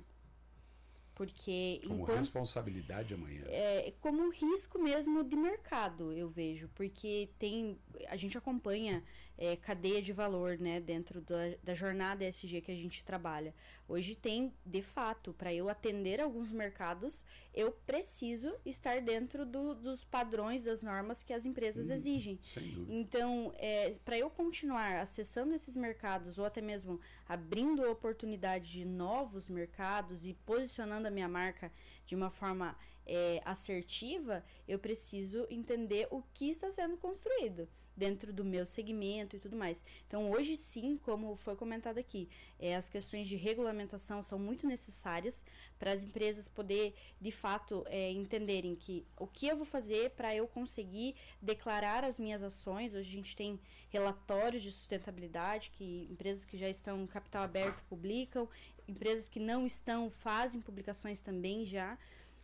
Porque 1.18 1.80
como 1.82 2.02
enquanto, 2.02 2.18
responsabilidade 2.18 3.12
amanhã. 3.12 3.42
É, 3.48 3.92
como 4.00 4.30
risco 4.30 4.78
mesmo 4.78 5.24
de 5.24 5.34
mercado, 5.34 6.12
eu 6.12 6.28
vejo. 6.30 6.70
Porque 6.76 7.28
tem. 7.40 7.76
A 8.06 8.16
gente 8.16 8.38
acompanha 8.38 9.02
é, 9.38 9.54
cadeia 9.54 10.02
de 10.02 10.12
valor 10.12 10.58
né, 10.58 10.80
dentro 10.80 11.20
da, 11.20 11.54
da 11.62 11.72
jornada 11.72 12.24
SG 12.24 12.60
que 12.60 12.72
a 12.72 12.74
gente 12.74 13.04
trabalha. 13.04 13.54
Hoje 13.86 14.16
tem, 14.16 14.52
de 14.66 14.82
fato, 14.82 15.32
para 15.32 15.54
eu 15.54 15.68
atender 15.68 16.20
alguns 16.20 16.52
mercados, 16.52 17.24
eu 17.54 17.70
preciso 17.86 18.52
estar 18.66 19.00
dentro 19.00 19.46
do, 19.46 19.76
dos 19.76 20.04
padrões, 20.04 20.64
das 20.64 20.82
normas 20.82 21.22
que 21.22 21.32
as 21.32 21.46
empresas 21.46 21.88
hum, 21.88 21.92
exigem. 21.92 22.40
Então, 22.88 23.54
é, 23.56 23.94
para 24.04 24.18
eu 24.18 24.28
continuar 24.28 24.98
acessando 24.98 25.54
esses 25.54 25.76
mercados, 25.76 26.36
ou 26.36 26.44
até 26.44 26.60
mesmo 26.60 27.00
abrindo 27.28 27.84
a 27.84 27.90
oportunidade 27.90 28.72
de 28.72 28.84
novos 28.84 29.48
mercados 29.48 30.26
e 30.26 30.34
posicionando 30.44 31.06
a 31.06 31.10
minha 31.10 31.28
marca 31.28 31.72
de 32.04 32.16
uma 32.16 32.30
forma 32.30 32.76
é, 33.06 33.40
assertiva, 33.44 34.44
eu 34.66 34.78
preciso 34.80 35.46
entender 35.48 36.08
o 36.10 36.22
que 36.34 36.50
está 36.50 36.70
sendo 36.70 36.96
construído 36.96 37.68
dentro 37.98 38.32
do 38.32 38.44
meu 38.44 38.64
segmento 38.64 39.36
e 39.36 39.38
tudo 39.38 39.56
mais. 39.56 39.82
Então, 40.06 40.30
hoje 40.30 40.56
sim, 40.56 40.96
como 41.02 41.36
foi 41.36 41.56
comentado 41.56 41.98
aqui, 41.98 42.28
é, 42.58 42.76
as 42.76 42.88
questões 42.88 43.28
de 43.28 43.36
regulamentação 43.36 44.22
são 44.22 44.38
muito 44.38 44.66
necessárias 44.66 45.44
para 45.78 45.92
as 45.92 46.04
empresas 46.04 46.48
poder, 46.48 46.94
de 47.20 47.30
fato, 47.30 47.84
é, 47.88 48.10
entenderem 48.12 48.74
que 48.76 49.04
o 49.18 49.26
que 49.26 49.48
eu 49.48 49.56
vou 49.56 49.66
fazer 49.66 50.10
para 50.10 50.34
eu 50.34 50.46
conseguir 50.46 51.16
declarar 51.42 52.04
as 52.04 52.18
minhas 52.18 52.42
ações. 52.42 52.94
Hoje 52.94 53.08
a 53.08 53.16
gente 53.16 53.36
tem 53.36 53.58
relatórios 53.90 54.62
de 54.62 54.70
sustentabilidade 54.70 55.70
que 55.70 56.06
empresas 56.10 56.44
que 56.44 56.56
já 56.56 56.68
estão 56.68 57.06
capital 57.06 57.42
aberto 57.42 57.82
publicam, 57.88 58.48
empresas 58.86 59.28
que 59.28 59.40
não 59.40 59.66
estão 59.66 60.10
fazem 60.10 60.60
publicações 60.60 61.20
também 61.20 61.64
já 61.64 61.98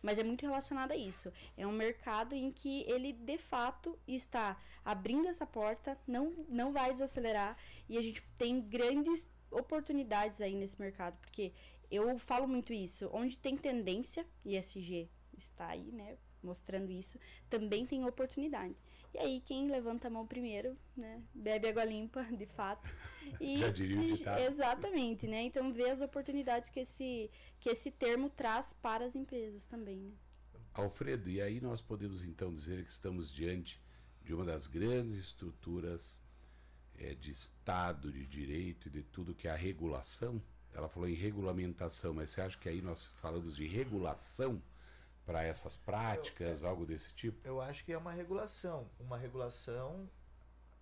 mas 0.05 0.19
é 0.19 0.23
muito 0.23 0.43
relacionado 0.43 0.91
a 0.91 0.95
isso. 0.95 1.33
É 1.57 1.65
um 1.65 1.71
mercado 1.71 2.35
em 2.35 2.51
que 2.51 2.83
ele 2.87 3.11
de 3.11 3.39
fato 3.39 3.97
está 4.07 4.55
abrindo 4.83 5.27
essa 5.27 5.47
porta, 5.47 5.97
não, 6.07 6.29
não 6.47 6.71
vai 6.71 6.93
desacelerar 6.93 7.57
e 7.89 7.97
a 7.97 8.01
gente 8.01 8.21
tem 8.37 8.61
grandes 8.61 9.27
oportunidades 9.49 10.39
aí 10.41 10.53
nesse 10.53 10.79
mercado, 10.79 11.17
porque 11.17 11.51
eu 11.89 12.19
falo 12.19 12.47
muito 12.47 12.71
isso, 12.71 13.09
onde 13.11 13.35
tem 13.35 13.57
tendência, 13.57 14.27
ISG 14.45 15.09
está 15.35 15.69
aí, 15.69 15.91
né, 15.91 16.17
mostrando 16.43 16.91
isso, 16.91 17.19
também 17.49 17.83
tem 17.83 18.05
oportunidade. 18.05 18.75
E 19.15 19.17
aí 19.17 19.39
quem 19.39 19.69
levanta 19.71 20.09
a 20.09 20.11
mão 20.11 20.27
primeiro, 20.27 20.77
né, 20.95 21.23
bebe 21.33 21.69
água 21.69 21.85
limpa, 21.85 22.21
de 22.37 22.45
fato. 22.45 22.89
E, 23.39 23.57
Já 23.57 23.69
diria 23.69 23.97
o 23.97 24.05
ditado. 24.05 24.41
Exatamente, 24.41 25.25
né? 25.25 25.41
Então 25.43 25.71
vê 25.71 25.89
as 25.89 26.01
oportunidades 26.01 26.69
que 26.69 26.81
esse 26.81 27.31
que 27.59 27.69
esse 27.69 27.89
termo 27.91 28.29
traz 28.29 28.73
para 28.73 29.05
as 29.05 29.15
empresas 29.15 29.67
também, 29.67 30.01
né? 30.01 30.11
Alfredo, 30.73 31.29
e 31.29 31.41
aí 31.41 31.61
nós 31.61 31.81
podemos 31.81 32.25
então 32.25 32.53
dizer 32.53 32.83
que 32.83 32.91
estamos 32.91 33.31
diante 33.31 33.81
de 34.21 34.33
uma 34.33 34.43
das 34.43 34.67
grandes 34.67 35.15
estruturas 35.15 36.21
é, 36.97 37.13
de 37.13 37.31
Estado, 37.31 38.11
de 38.11 38.25
direito 38.25 38.89
e 38.89 38.91
de 38.91 39.01
tudo 39.01 39.33
que 39.33 39.47
é 39.47 39.51
a 39.51 39.55
regulação. 39.55 40.41
Ela 40.73 40.89
falou 40.89 41.07
em 41.07 41.13
regulamentação, 41.13 42.13
mas 42.13 42.31
você 42.31 42.41
acha 42.41 42.57
que 42.57 42.67
aí 42.67 42.81
nós 42.81 43.07
falamos 43.21 43.55
de 43.55 43.65
regulação? 43.65 44.61
Para 45.25 45.43
essas 45.43 45.75
práticas, 45.75 46.61
eu, 46.61 46.69
algo 46.69 46.85
desse 46.85 47.13
tipo? 47.13 47.45
Eu 47.47 47.59
acho 47.61 47.83
que 47.83 47.91
é 47.91 47.97
uma 47.97 48.11
regulação, 48.11 48.89
uma 48.99 49.17
regulação, 49.17 50.09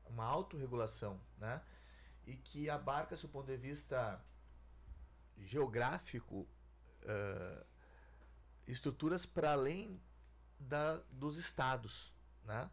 uma 0.05 0.25
autorregulação, 0.25 1.19
né? 1.37 1.61
E 2.25 2.35
que 2.35 2.69
abarca, 2.69 3.15
do 3.15 3.29
ponto 3.29 3.47
de 3.47 3.57
vista 3.57 4.23
geográfico, 5.37 6.47
uh, 7.03 7.65
estruturas 8.67 9.25
para 9.25 9.51
além 9.53 9.99
da, 10.59 10.97
dos 11.11 11.37
estados, 11.37 12.13
né? 12.45 12.69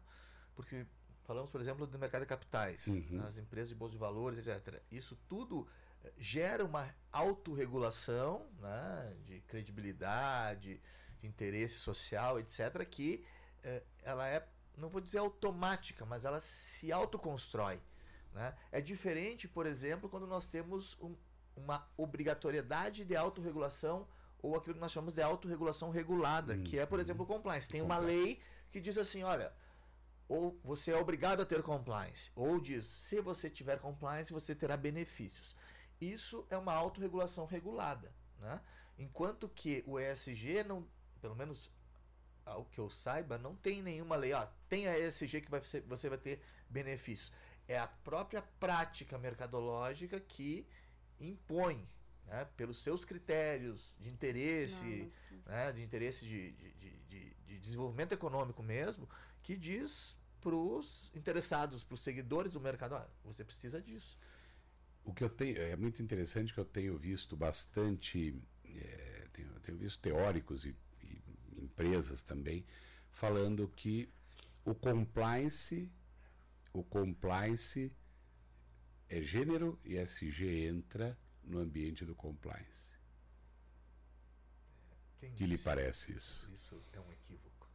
Porque 0.55 0.85
falamos, 1.23 1.49
por 1.49 1.61
exemplo, 1.61 1.87
do 1.87 1.99
mercado 1.99 2.21
de 2.21 2.27
capitais, 2.27 2.87
Uhum. 2.87 3.23
as 3.25 3.37
empresas 3.37 3.69
de 3.69 3.75
bolsa 3.75 3.93
de 3.93 3.97
valores, 3.97 4.37
etc. 4.45 4.81
Isso 4.91 5.15
tudo 5.27 5.67
eh, 6.03 6.11
gera 6.17 6.63
uma 6.65 6.93
autorregulação 7.11 8.49
né, 8.59 9.15
de 9.25 9.39
credibilidade, 9.41 10.81
de 11.21 11.27
interesse 11.27 11.75
social, 11.75 12.39
etc., 12.39 12.83
que 12.89 13.23
eh, 13.63 13.83
ela 14.01 14.27
é, 14.27 14.45
não 14.75 14.89
vou 14.89 14.99
dizer 14.99 15.19
automática, 15.19 16.03
mas 16.05 16.25
ela 16.25 16.41
se 16.41 16.91
autoconstrói. 16.91 17.79
Né? 18.33 18.55
É 18.71 18.81
diferente, 18.81 19.47
por 19.47 19.65
exemplo, 19.67 20.09
quando 20.09 20.25
nós 20.25 20.47
temos 20.47 20.97
um- 20.99 21.15
uma 21.55 21.87
obrigatoriedade 21.95 23.05
de 23.05 23.15
autorregulação 23.15 24.07
ou 24.41 24.55
aquilo 24.55 24.73
que 24.73 24.79
nós 24.81 24.91
chamamos 24.91 25.13
de 25.13 25.21
autorregulação 25.21 25.91
regulada, 25.91 26.57
que 26.57 26.79
é, 26.79 26.85
por 26.85 26.95
Uhum. 26.97 27.01
exemplo, 27.01 27.23
o 27.23 27.27
compliance. 27.27 27.69
Tem 27.69 27.81
uma 27.81 27.97
Compliance. 27.97 28.23
lei 28.25 28.41
que 28.71 28.79
diz 28.81 28.97
assim, 28.97 29.21
olha, 29.21 29.53
ou 30.27 30.57
você 30.63 30.91
é 30.91 30.97
obrigado 30.97 31.41
a 31.41 31.45
ter 31.45 31.61
compliance, 31.61 32.31
ou 32.35 32.59
diz, 32.59 32.85
se 32.87 33.21
você 33.21 33.49
tiver 33.49 33.77
compliance, 33.79 34.31
você 34.33 34.55
terá 34.55 34.75
benefícios. 34.77 35.55
Isso 35.99 36.47
é 36.49 36.57
uma 36.57 36.73
autorregulação 36.73 37.45
regulada, 37.45 38.11
né? 38.39 38.59
Enquanto 38.97 39.47
que 39.49 39.83
o 39.85 39.99
ESG 39.99 40.63
não, 40.63 40.87
pelo 41.21 41.35
menos 41.35 41.69
ao 42.45 42.65
que 42.65 42.79
eu 42.79 42.89
saiba, 42.89 43.37
não 43.37 43.55
tem 43.55 43.81
nenhuma 43.81 44.15
lei, 44.15 44.33
ó, 44.33 44.45
tem 44.67 44.87
a 44.87 44.97
ESG 44.99 45.41
que 45.41 45.51
vai 45.51 45.63
ser, 45.63 45.81
você 45.81 46.09
vai 46.09 46.17
ter 46.17 46.41
benefícios. 46.69 47.31
É 47.67 47.77
a 47.77 47.87
própria 47.87 48.41
prática 48.41 49.17
mercadológica 49.17 50.19
que 50.19 50.67
impõe, 51.19 51.87
né, 52.25 52.45
pelos 52.57 52.79
seus 52.83 53.05
critérios 53.05 53.95
de 53.99 54.09
interesse, 54.09 55.07
né, 55.45 55.71
de 55.71 55.83
interesse 55.83 56.25
de, 56.25 56.51
de, 56.53 56.71
de, 56.73 56.91
de- 57.09 57.33
de 57.45 57.59
desenvolvimento 57.59 58.13
econômico 58.13 58.63
mesmo, 58.63 59.07
que 59.43 59.55
diz 59.55 60.17
para 60.41 60.55
os 60.55 61.11
interessados, 61.13 61.83
para 61.83 61.93
os 61.95 62.01
seguidores 62.01 62.53
do 62.53 62.59
mercado, 62.59 62.95
ah, 62.95 63.07
você 63.23 63.43
precisa 63.43 63.79
disso. 63.81 64.17
O 65.03 65.13
que 65.13 65.23
eu 65.23 65.29
tenho 65.29 65.57
é 65.61 65.75
muito 65.75 66.01
interessante 66.01 66.53
que 66.53 66.59
eu 66.59 66.65
tenho 66.65 66.97
visto 66.97 67.35
bastante, 67.35 68.35
é, 68.65 69.27
tenho, 69.33 69.49
tenho 69.59 69.77
visto 69.77 70.01
teóricos 70.01 70.65
e 70.65 70.75
empresas 71.61 72.23
também 72.23 72.65
falando 73.11 73.67
que 73.67 74.09
o 74.65 74.73
compliance, 74.73 75.91
o 76.73 76.83
compliance 76.83 77.91
é 79.09 79.21
gênero 79.21 79.79
e 79.83 79.97
SG 79.97 80.65
entra 80.67 81.17
no 81.43 81.59
ambiente 81.59 82.05
do 82.05 82.15
compliance. 82.15 82.95
Quem 85.19 85.33
Que 85.33 85.45
lhe 85.45 85.57
parece 85.57 86.13
isso? 86.13 86.49
Isso 86.53 86.81
é 86.93 86.99
um 86.99 87.11
equívoco. 87.11 87.69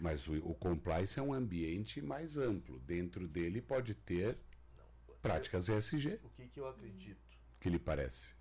Mas 0.00 0.26
o, 0.28 0.34
o 0.44 0.54
compliance 0.54 1.18
é 1.18 1.22
um 1.22 1.32
ambiente 1.32 2.00
mais 2.00 2.36
amplo. 2.36 2.78
Dentro 2.80 3.28
dele 3.28 3.60
pode 3.60 3.94
ter 3.94 4.38
Não. 4.76 5.16
práticas 5.22 5.68
ESG. 5.68 6.18
O 6.22 6.30
que, 6.30 6.48
que 6.48 6.60
eu 6.60 6.66
acredito? 6.68 7.20
Que 7.60 7.68
lhe 7.68 7.78
parece? 7.78 8.34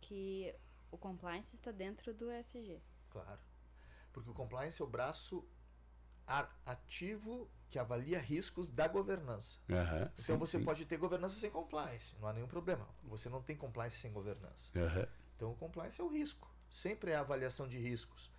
Que 0.00 0.54
o 0.90 0.96
compliance 0.98 1.56
está 1.56 1.70
dentro 1.70 2.12
do 2.14 2.30
ESG. 2.30 2.80
Claro. 3.10 3.40
Porque 4.12 4.30
o 4.30 4.34
compliance 4.34 4.80
é 4.80 4.84
o 4.84 4.88
braço 4.88 5.44
ativo 6.64 7.50
que 7.68 7.78
avalia 7.78 8.20
riscos 8.20 8.68
da 8.68 8.86
governança. 8.88 9.58
Aham, 9.70 10.02
Então 10.12 10.34
sim, 10.34 10.36
você 10.36 10.58
sim. 10.58 10.64
pode 10.64 10.84
ter 10.84 10.96
governança 10.96 11.38
sem 11.38 11.50
compliance, 11.50 12.14
não 12.20 12.28
há 12.28 12.32
nenhum 12.32 12.46
problema. 12.48 12.86
Você 13.04 13.28
não 13.28 13.42
tem 13.42 13.56
compliance 13.56 13.96
sem 13.96 14.12
governança. 14.12 14.70
Aham. 14.78 15.06
Então 15.36 15.50
o 15.52 15.56
compliance 15.56 16.00
é 16.00 16.04
o 16.04 16.08
risco. 16.08 16.48
Sempre 16.68 17.10
é 17.12 17.16
a 17.16 17.20
avaliação 17.20 17.66
de 17.68 17.78
riscos. 17.78 18.30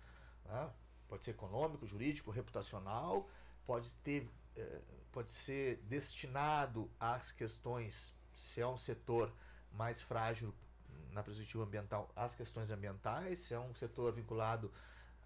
né? 0.44 0.70
Pode 1.08 1.24
ser 1.24 1.32
econômico, 1.32 1.86
jurídico, 1.86 2.30
reputacional, 2.30 3.28
pode 3.66 3.92
ter, 3.96 4.30
eh, 4.56 4.80
pode 5.10 5.30
ser 5.30 5.76
destinado 5.84 6.90
às 6.98 7.30
questões, 7.30 8.10
se 8.34 8.60
é 8.62 8.66
um 8.66 8.78
setor 8.78 9.30
mais 9.72 10.00
frágil 10.00 10.54
na 11.10 11.22
perspectiva 11.22 11.64
ambiental, 11.64 12.10
às 12.16 12.34
questões 12.34 12.70
ambientais, 12.70 13.40
se 13.40 13.52
é 13.54 13.60
um 13.60 13.74
setor 13.74 14.12
vinculado 14.14 14.72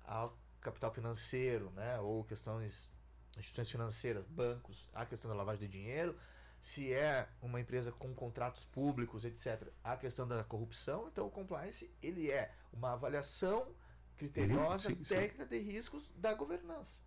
ao 0.06 0.36
capital 0.60 0.92
financeiro, 0.92 1.70
né, 1.70 1.98
ou 2.00 2.24
questões 2.24 2.90
instituições 3.38 3.70
financeiras, 3.70 4.26
bancos, 4.26 4.88
a 4.94 5.04
questão 5.04 5.30
da 5.30 5.36
lavagem 5.36 5.68
de 5.68 5.78
dinheiro, 5.78 6.16
se 6.60 6.92
é 6.92 7.28
uma 7.42 7.60
empresa 7.60 7.92
com 7.92 8.14
contratos 8.14 8.64
públicos, 8.64 9.24
etc., 9.24 9.68
a 9.84 9.96
questão 9.96 10.26
da 10.26 10.42
corrupção, 10.42 11.08
então 11.08 11.26
o 11.26 11.30
compliance 11.30 11.90
ele 12.02 12.30
é 12.30 12.52
uma 12.72 12.94
avaliação 12.94 13.74
criteriosa, 14.16 14.88
sim, 14.88 14.96
sim. 14.96 15.14
técnica 15.14 15.44
de 15.44 15.58
riscos 15.58 16.10
da 16.16 16.32
governança. 16.34 17.02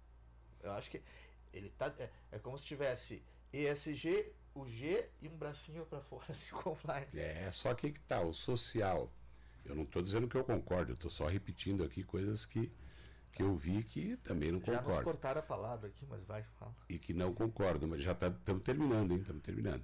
Eu 0.61 0.71
acho 0.71 0.91
que 0.91 1.01
ele 1.51 1.69
tá 1.71 1.93
é, 1.97 2.09
é 2.31 2.39
como 2.39 2.57
se 2.57 2.65
tivesse 2.65 3.23
ESG, 3.51 4.31
o 4.53 4.67
G 4.67 5.09
e 5.21 5.27
um 5.27 5.37
bracinho 5.37 5.85
para 5.85 6.01
fora 6.01 6.25
assim, 6.31 6.51
compliance. 6.51 7.19
É, 7.19 7.49
só 7.51 7.73
que 7.73 7.91
que 7.91 7.99
tá, 8.01 8.21
o 8.21 8.33
social. 8.33 9.11
Eu 9.65 9.75
não 9.75 9.83
estou 9.83 10.01
dizendo 10.01 10.27
que 10.27 10.35
eu 10.35 10.43
concordo, 10.43 10.91
eu 10.91 10.95
estou 10.95 11.11
só 11.11 11.27
repetindo 11.27 11.83
aqui 11.83 12.03
coisas 12.03 12.45
que, 12.45 12.71
que 13.31 13.43
eu 13.43 13.55
vi 13.55 13.83
que 13.83 14.17
também 14.17 14.51
não 14.51 14.59
Já 14.59 14.73
nos 14.73 14.81
concordo. 14.81 15.03
cortaram 15.03 15.39
a 15.39 15.43
palavra 15.43 15.87
aqui, 15.87 16.05
mas 16.09 16.23
vai, 16.25 16.43
fala. 16.59 16.75
E 16.89 16.97
que 16.97 17.13
não 17.13 17.33
concordo, 17.33 17.87
mas 17.87 18.03
já 18.03 18.11
estamos 18.11 18.63
terminando, 18.63 19.11
hein? 19.11 19.19
Estamos 19.19 19.41
terminando. 19.43 19.83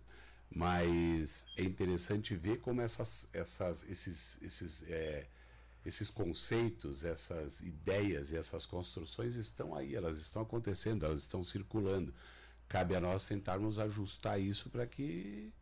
Mas 0.49 1.45
é 1.57 1.63
interessante 1.63 2.35
ver 2.35 2.59
como 2.59 2.81
essas, 2.81 3.27
essas, 3.33 3.83
esses, 3.89 4.41
esses, 4.41 4.83
é, 4.89 5.27
esses 5.85 6.09
conceitos, 6.09 7.03
essas 7.03 7.61
ideias 7.61 8.31
e 8.31 8.37
essas 8.37 8.65
construções 8.65 9.35
estão 9.35 9.75
aí, 9.75 9.95
elas 9.95 10.17
estão 10.17 10.41
acontecendo, 10.41 11.05
elas 11.05 11.19
estão 11.21 11.43
circulando. 11.43 12.13
Cabe 12.67 12.95
a 12.95 12.99
nós 12.99 13.25
tentarmos 13.27 13.77
ajustar 13.79 14.39
isso 14.39 14.69
para 14.69 14.85
que, 14.87 15.53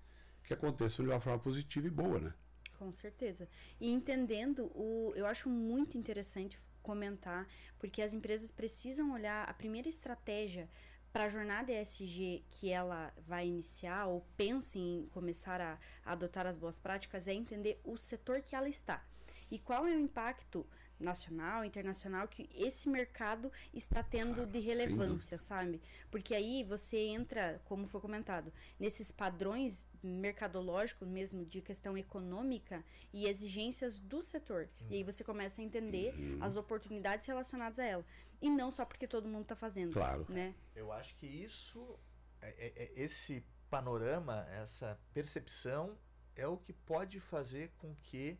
que 0.44 0.54
aconteça 0.54 1.04
de 1.04 1.10
uma 1.10 1.20
forma 1.20 1.40
positiva 1.40 1.88
e 1.88 1.90
boa, 1.90 2.20
né? 2.20 2.34
Com 2.78 2.92
certeza. 2.94 3.48
E 3.80 3.90
entendendo, 3.90 4.66
o, 4.76 5.14
eu 5.16 5.26
acho 5.26 5.50
muito 5.50 5.98
interessante 5.98 6.60
comentar, 6.84 7.48
porque 7.80 8.02
as 8.02 8.14
empresas 8.14 8.52
precisam 8.52 9.12
olhar 9.12 9.50
a 9.50 9.54
primeira 9.54 9.90
estratégia 9.90 10.70
para 11.12 11.26
a 11.26 11.30
jornada 11.30 11.72
ESG 11.72 12.44
que 12.50 12.70
ela 12.70 13.14
vai 13.28 13.48
iniciar 13.48 14.08
ou 14.08 14.26
pensa 14.36 14.78
em 14.78 15.08
começar 15.12 15.62
a, 15.62 15.80
a 16.04 16.12
adotar 16.12 16.46
as 16.46 16.58
boas 16.58 16.78
práticas 16.78 17.28
é 17.28 17.34
entender 17.34 17.80
o 17.84 17.98
setor 17.98 18.42
que 18.42 18.56
ela 18.56 18.68
está. 18.68 19.04
E 19.50 19.60
qual 19.60 19.86
é 19.88 19.96
o 19.96 20.00
impacto 20.00 20.66
nacional, 21.00 21.66
internacional 21.66 22.28
que 22.28 22.50
esse 22.54 22.88
mercado 22.90 23.52
está 23.74 24.02
tendo 24.04 24.36
Claro, 24.36 24.50
de 24.52 24.60
relevância, 24.60 25.38
sabe? 25.38 25.82
Porque 26.12 26.34
aí 26.34 26.64
você 26.64 26.98
entra, 26.98 27.62
como 27.66 27.88
foi 27.88 28.00
comentado, 28.02 28.52
nesses 28.80 29.12
padrões 29.12 29.86
mercadológicos 30.02 31.08
mesmo 31.08 31.46
de 31.46 31.62
questão 31.62 31.98
econômica 31.98 32.84
e 33.14 33.26
exigências 33.28 34.00
do 34.00 34.22
setor. 34.22 34.70
E 34.90 34.96
aí 34.96 35.04
você 35.04 35.24
começa 35.24 35.62
a 35.62 35.64
entender 35.64 36.14
Uhum. 36.16 36.38
as 36.44 36.56
oportunidades 36.56 37.26
relacionadas 37.26 37.80
a 37.80 37.86
ela. 37.86 38.06
E 38.42 38.50
não 38.50 38.72
só 38.72 38.84
porque 38.86 39.08
todo 39.08 39.28
mundo 39.28 39.44
está 39.44 39.56
fazendo, 39.56 39.94
Claro. 39.94 40.26
né? 40.30 40.54
Eu 40.76 40.92
acho 40.92 41.16
que 41.16 41.26
isso, 41.26 41.98
é- 42.42 42.50
é- 42.68 42.84
é- 42.84 42.92
esse 42.96 43.44
panorama, 43.70 44.46
essa 44.52 45.00
percepção 45.14 45.98
é 46.36 46.46
o 46.48 46.58
que 46.58 46.74
pode 46.74 47.20
fazer 47.20 47.72
com 47.78 47.96
que, 48.04 48.38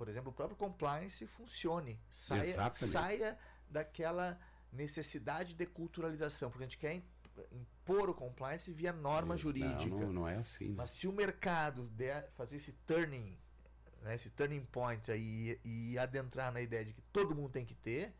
por 0.00 0.08
exemplo, 0.08 0.30
o 0.30 0.32
próprio 0.32 0.56
compliance 0.56 1.26
funcione, 1.26 2.00
saia, 2.10 2.40
Exatamente. 2.42 2.86
saia 2.86 3.38
daquela 3.68 4.40
necessidade 4.72 5.52
de 5.52 5.66
culturalização, 5.66 6.48
porque 6.48 6.64
a 6.64 6.66
gente 6.66 6.78
quer 6.78 6.94
im- 6.94 7.04
impor 7.52 8.08
o 8.08 8.14
compliance 8.14 8.72
via 8.72 8.94
norma 8.94 9.34
Isso, 9.34 9.42
jurídica. 9.42 9.94
Não, 9.94 10.10
não, 10.10 10.26
é 10.26 10.36
assim. 10.36 10.68
né? 10.68 10.74
Mas 10.78 10.92
se 10.92 11.06
o 11.06 11.12
mercado 11.12 11.86
der, 11.88 12.30
fazer 12.30 12.56
esse 12.56 12.72
turning, 12.86 13.36
né, 14.00 14.14
esse 14.14 14.30
turning 14.30 14.64
point 14.64 15.12
aí 15.12 15.60
e, 15.62 15.98
adentrar 15.98 16.50
na 16.50 16.62
ideia 16.62 16.82
de 16.82 16.94
que 16.94 17.02
todo 17.12 17.34
mundo 17.34 17.50
tem 17.50 17.66
que 17.66 17.74
ter, 17.74 18.14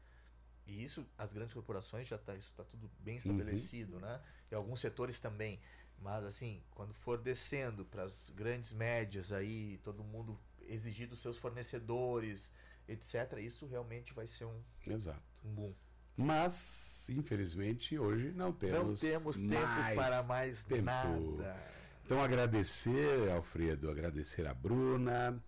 e 0.67 0.85
isso 0.85 1.07
as 1.17 1.33
grandes 1.33 1.55
corporações 1.55 2.07
já 2.07 2.19
tá, 2.19 2.37
isso 2.37 2.51
está 2.51 2.63
tudo 2.63 2.91
bem 2.99 3.17
estabelecido, 3.17 3.99
né? 3.99 4.21
E 4.51 4.55
alguns 4.55 4.81
setores 4.81 5.19
também. 5.19 5.59
Mas 5.99 6.25
assim, 6.25 6.63
quando 6.73 6.93
for 6.93 7.17
descendo 7.17 7.87
para 7.87 8.03
as 8.03 8.29
grandes 8.37 8.71
médias 8.75 9.33
aí, 9.33 9.79
todo 9.83 10.05
mundo 10.05 10.39
exigir 10.71 11.09
dos 11.09 11.21
seus 11.21 11.39
fornecedores, 11.39 12.51
etc., 12.89 13.39
isso 13.41 13.67
realmente 13.67 14.13
vai 14.15 14.27
ser 14.27 14.45
um, 14.45 14.61
Exato. 14.87 15.21
um 15.45 15.53
boom. 15.53 15.75
Mas, 16.17 17.09
infelizmente, 17.11 17.99
hoje 17.99 18.31
não 18.33 18.53
temos, 18.53 19.03
Não 19.03 19.11
temos 19.11 19.37
tempo 19.37 19.95
para 19.95 20.23
mais 20.25 20.63
tempo. 20.65 20.83
nada. 20.83 21.57
Então, 22.05 22.21
agradecer, 22.21 23.31
Alfredo, 23.31 23.91
agradecer 23.91 24.47
a 24.47 24.53
Bruna, 24.53 25.43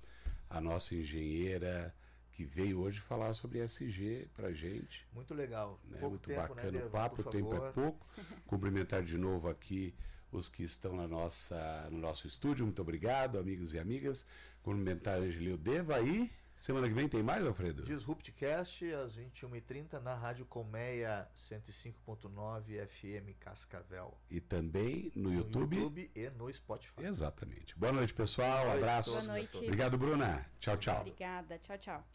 a 0.49 0.61
nossa 0.61 0.95
engenheira, 0.95 1.95
que 2.33 2.45
veio 2.45 2.81
hoje 2.81 3.01
falar 3.01 3.35
sobre 3.35 3.59
SG 3.59 4.29
pra 4.35 4.53
gente. 4.53 5.07
Muito 5.13 5.35
legal. 5.35 5.79
Né? 5.85 5.99
Muito 6.01 6.29
tempo, 6.29 6.41
bacana 6.41 6.71
né, 6.71 6.85
o 6.85 6.91
papo, 6.91 7.21
o 7.21 7.25
tempo 7.25 7.51
favor. 7.51 7.69
é 7.69 7.73
pouco. 7.73 8.07
Cumprimentar 8.47 9.03
de 9.03 9.19
novo 9.19 9.49
aqui 9.51 9.95
os 10.31 10.49
que 10.49 10.63
estão 10.63 10.97
na 10.97 11.07
nossa, 11.07 11.89
no 11.91 11.99
nosso 11.99 12.27
estúdio. 12.27 12.65
Muito 12.65 12.81
obrigado, 12.81 13.39
amigos 13.39 13.75
e 13.75 13.79
amigas. 13.79 14.25
Cumprimentar 14.63 15.15
a 15.15 15.23
Angelil 15.23 15.57
Deva 15.57 16.01
e 16.01 16.31
Semana 16.63 16.87
que 16.87 16.95
vem 16.95 17.09
tem 17.09 17.25
mais, 17.25 17.45
Alfredo? 17.45 17.83
Disruptcast, 17.83 18.85
às 18.95 19.17
21h30, 19.17 20.01
na 20.01 20.15
Rádio 20.15 20.47
Colmeia 20.47 21.29
105.9 21.35 22.87
FM 22.87 23.37
Cascavel. 23.41 24.17
E 24.31 24.41
também 24.41 25.11
no, 25.17 25.31
No 25.31 25.35
YouTube. 25.35 25.77
YouTube 25.77 26.11
e 26.15 26.31
no 26.31 26.53
Spotify. 26.53 27.05
Exatamente. 27.05 27.77
Boa 27.77 27.91
noite, 27.91 28.15
pessoal. 28.15 28.59
Boa 28.59 28.67
noite 28.67 28.79
abraço. 28.79 29.11
Boa 29.11 29.23
noite. 29.25 29.57
Obrigado, 29.57 29.99
Bruna. 29.99 30.47
Tchau, 30.61 30.77
tchau. 30.77 31.01
Obrigada. 31.01 31.59
Tchau, 31.59 31.79
tchau. 31.79 32.07